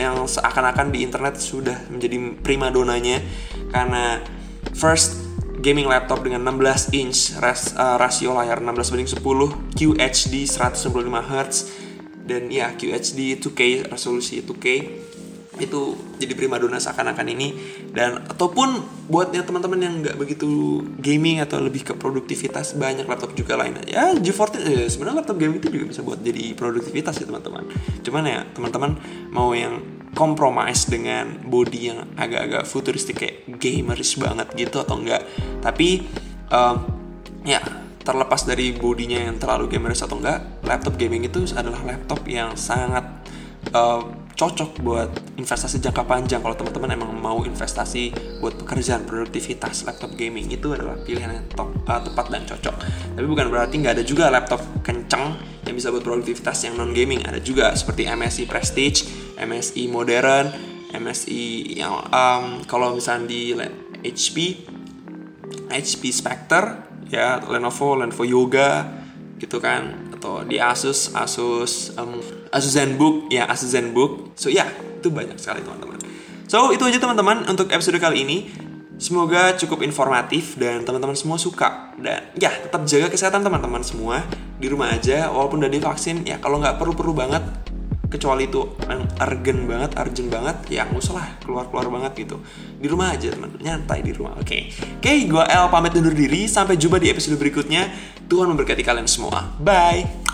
yang 0.00 0.16
seakan-akan 0.24 0.96
di 0.96 1.04
internet 1.04 1.36
sudah 1.36 1.76
menjadi 1.92 2.16
prima 2.40 2.72
donanya 2.72 3.20
karena 3.68 4.24
first 4.72 5.20
gaming 5.60 5.84
laptop 5.84 6.24
dengan 6.24 6.40
16 6.40 6.96
inch 6.96 7.36
ras, 7.36 7.76
uh, 7.76 8.00
rasio 8.00 8.32
layar 8.32 8.64
16 8.64 8.80
banding 8.96 9.10
10 9.12 9.76
QHD 9.76 10.34
195 10.48 11.04
Hz 11.04 11.56
dan 12.24 12.48
ya 12.48 12.72
QHD 12.72 13.44
2K 13.44 13.92
resolusi 13.92 14.40
2K 14.40 14.66
itu 15.60 15.96
jadi 16.16 16.32
primadona 16.32 16.80
seakan-akan 16.80 17.26
ini. 17.32 17.48
Dan 17.90 18.24
ataupun 18.24 18.80
buatnya 19.10 19.42
teman-teman 19.42 19.80
yang 19.82 19.94
nggak 20.00 20.16
begitu 20.16 20.80
gaming 21.02 21.42
atau 21.42 21.58
lebih 21.58 21.82
ke 21.82 21.92
produktivitas 21.98 22.78
banyak 22.78 23.10
laptop 23.10 23.34
juga 23.34 23.58
lainnya 23.58 23.82
ya 23.90 24.14
G14 24.14 24.46
eh, 24.62 24.86
sebenarnya 24.86 25.26
laptop 25.26 25.36
gaming 25.42 25.58
itu 25.58 25.68
juga 25.74 25.90
bisa 25.90 26.00
buat 26.06 26.22
jadi 26.22 26.54
produktivitas 26.54 27.18
ya 27.18 27.26
teman-teman. 27.26 27.66
Cuman 28.06 28.22
ya 28.24 28.46
teman-teman 28.54 28.96
mau 29.34 29.50
yang 29.52 30.00
compromise 30.14 30.90
dengan 30.90 31.38
body 31.46 31.80
yang 31.80 31.98
agak-agak 32.18 32.66
futuristik 32.66 33.22
kayak 33.22 33.46
gamers 33.62 34.18
banget 34.18 34.48
gitu 34.58 34.82
atau 34.82 34.98
enggak 34.98 35.22
tapi 35.62 36.02
um, 36.50 36.76
ya 37.46 37.62
terlepas 38.02 38.42
dari 38.42 38.74
bodinya 38.74 39.30
yang 39.30 39.38
terlalu 39.38 39.70
gamers 39.70 40.02
atau 40.02 40.18
enggak 40.18 40.42
laptop 40.66 40.98
gaming 40.98 41.28
itu 41.30 41.46
adalah 41.54 41.78
laptop 41.86 42.26
yang 42.26 42.58
sangat 42.58 43.06
uh, 43.70 44.02
cocok 44.40 44.80
buat 44.80 45.10
investasi 45.36 45.84
jangka 45.84 46.08
panjang. 46.08 46.40
Kalau 46.40 46.56
teman-teman 46.56 46.96
emang 46.96 47.12
mau 47.12 47.44
investasi 47.44 48.16
buat 48.40 48.56
pekerjaan 48.56 49.04
produktivitas 49.04 49.84
laptop 49.84 50.16
gaming 50.16 50.48
itu 50.48 50.72
adalah 50.72 50.96
pilihan 51.04 51.36
yang 51.36 51.44
top, 51.52 51.68
uh, 51.84 52.00
tepat 52.00 52.26
dan 52.32 52.48
cocok. 52.48 52.76
Tapi 53.20 53.26
bukan 53.28 53.52
berarti 53.52 53.84
nggak 53.84 54.00
ada 54.00 54.04
juga 54.04 54.32
laptop 54.32 54.64
kenceng 54.80 55.36
yang 55.68 55.76
bisa 55.76 55.92
buat 55.92 56.00
produktivitas 56.00 56.56
yang 56.64 56.80
non 56.80 56.96
gaming 56.96 57.20
ada 57.28 57.36
juga 57.36 57.76
seperti 57.76 58.08
MSI 58.08 58.48
Prestige, 58.48 59.04
MSI 59.36 59.92
Modern, 59.92 60.48
MSI 60.96 61.76
yang 61.76 62.00
um, 62.08 62.64
kalau 62.64 62.96
misalnya 62.96 63.28
di 63.28 63.52
HP, 64.00 64.64
HP 65.68 66.02
Spectre 66.16 66.88
ya 67.12 67.44
Lenovo, 67.44 67.92
Lenovo 67.92 68.24
Yoga 68.24 68.88
gitu 69.36 69.60
kan 69.60 70.10
atau 70.16 70.48
di 70.48 70.56
Asus, 70.56 71.12
Asus 71.12 71.92
um, 72.00 72.39
Asus 72.50 72.74
ZenBook 72.74 73.30
ya 73.30 73.46
Asus 73.46 73.70
ZenBook. 73.70 74.34
So 74.34 74.50
ya 74.50 74.66
itu 75.00 75.08
banyak 75.08 75.38
sekali 75.38 75.62
teman-teman. 75.62 75.98
So 76.50 76.74
itu 76.74 76.82
aja 76.82 76.98
teman-teman 76.98 77.46
untuk 77.46 77.70
episode 77.70 77.96
kali 78.02 78.26
ini. 78.26 78.38
Semoga 79.00 79.56
cukup 79.56 79.80
informatif 79.80 80.60
dan 80.60 80.84
teman-teman 80.84 81.16
semua 81.16 81.40
suka. 81.40 81.96
Dan 81.96 82.20
ya 82.36 82.52
tetap 82.52 82.84
jaga 82.84 83.08
kesehatan 83.08 83.40
teman-teman 83.40 83.80
semua. 83.80 84.26
Di 84.60 84.68
rumah 84.68 84.92
aja 84.92 85.32
walaupun 85.32 85.64
udah 85.64 85.72
divaksin 85.72 86.26
ya 86.28 86.36
kalau 86.36 86.60
nggak 86.60 86.76
perlu-perlu 86.76 87.16
banget 87.16 87.40
kecuali 88.10 88.50
itu 88.50 88.74
yang 88.90 89.06
urgent 89.22 89.60
banget, 89.70 89.90
urgent 89.94 90.28
banget 90.28 90.56
ya 90.66 90.82
nggak 90.90 90.98
usah 90.98 91.14
lah 91.16 91.26
keluar-keluar 91.40 91.86
banget 91.88 92.26
gitu. 92.26 92.36
Di 92.76 92.90
rumah 92.90 93.14
aja 93.14 93.30
teman 93.30 93.54
nyantai 93.56 94.02
di 94.02 94.12
rumah 94.12 94.36
oke. 94.36 94.44
Okay. 94.44 94.62
oke 94.74 95.06
okay, 95.06 95.18
gue 95.30 95.44
El 95.46 95.66
pamit 95.70 95.94
undur 95.94 96.12
diri 96.12 96.50
sampai 96.50 96.74
jumpa 96.74 96.98
di 96.98 97.08
episode 97.14 97.38
berikutnya. 97.38 97.88
Tuhan 98.26 98.50
memberkati 98.50 98.82
kalian 98.82 99.06
semua. 99.06 99.54
Bye 99.62 100.29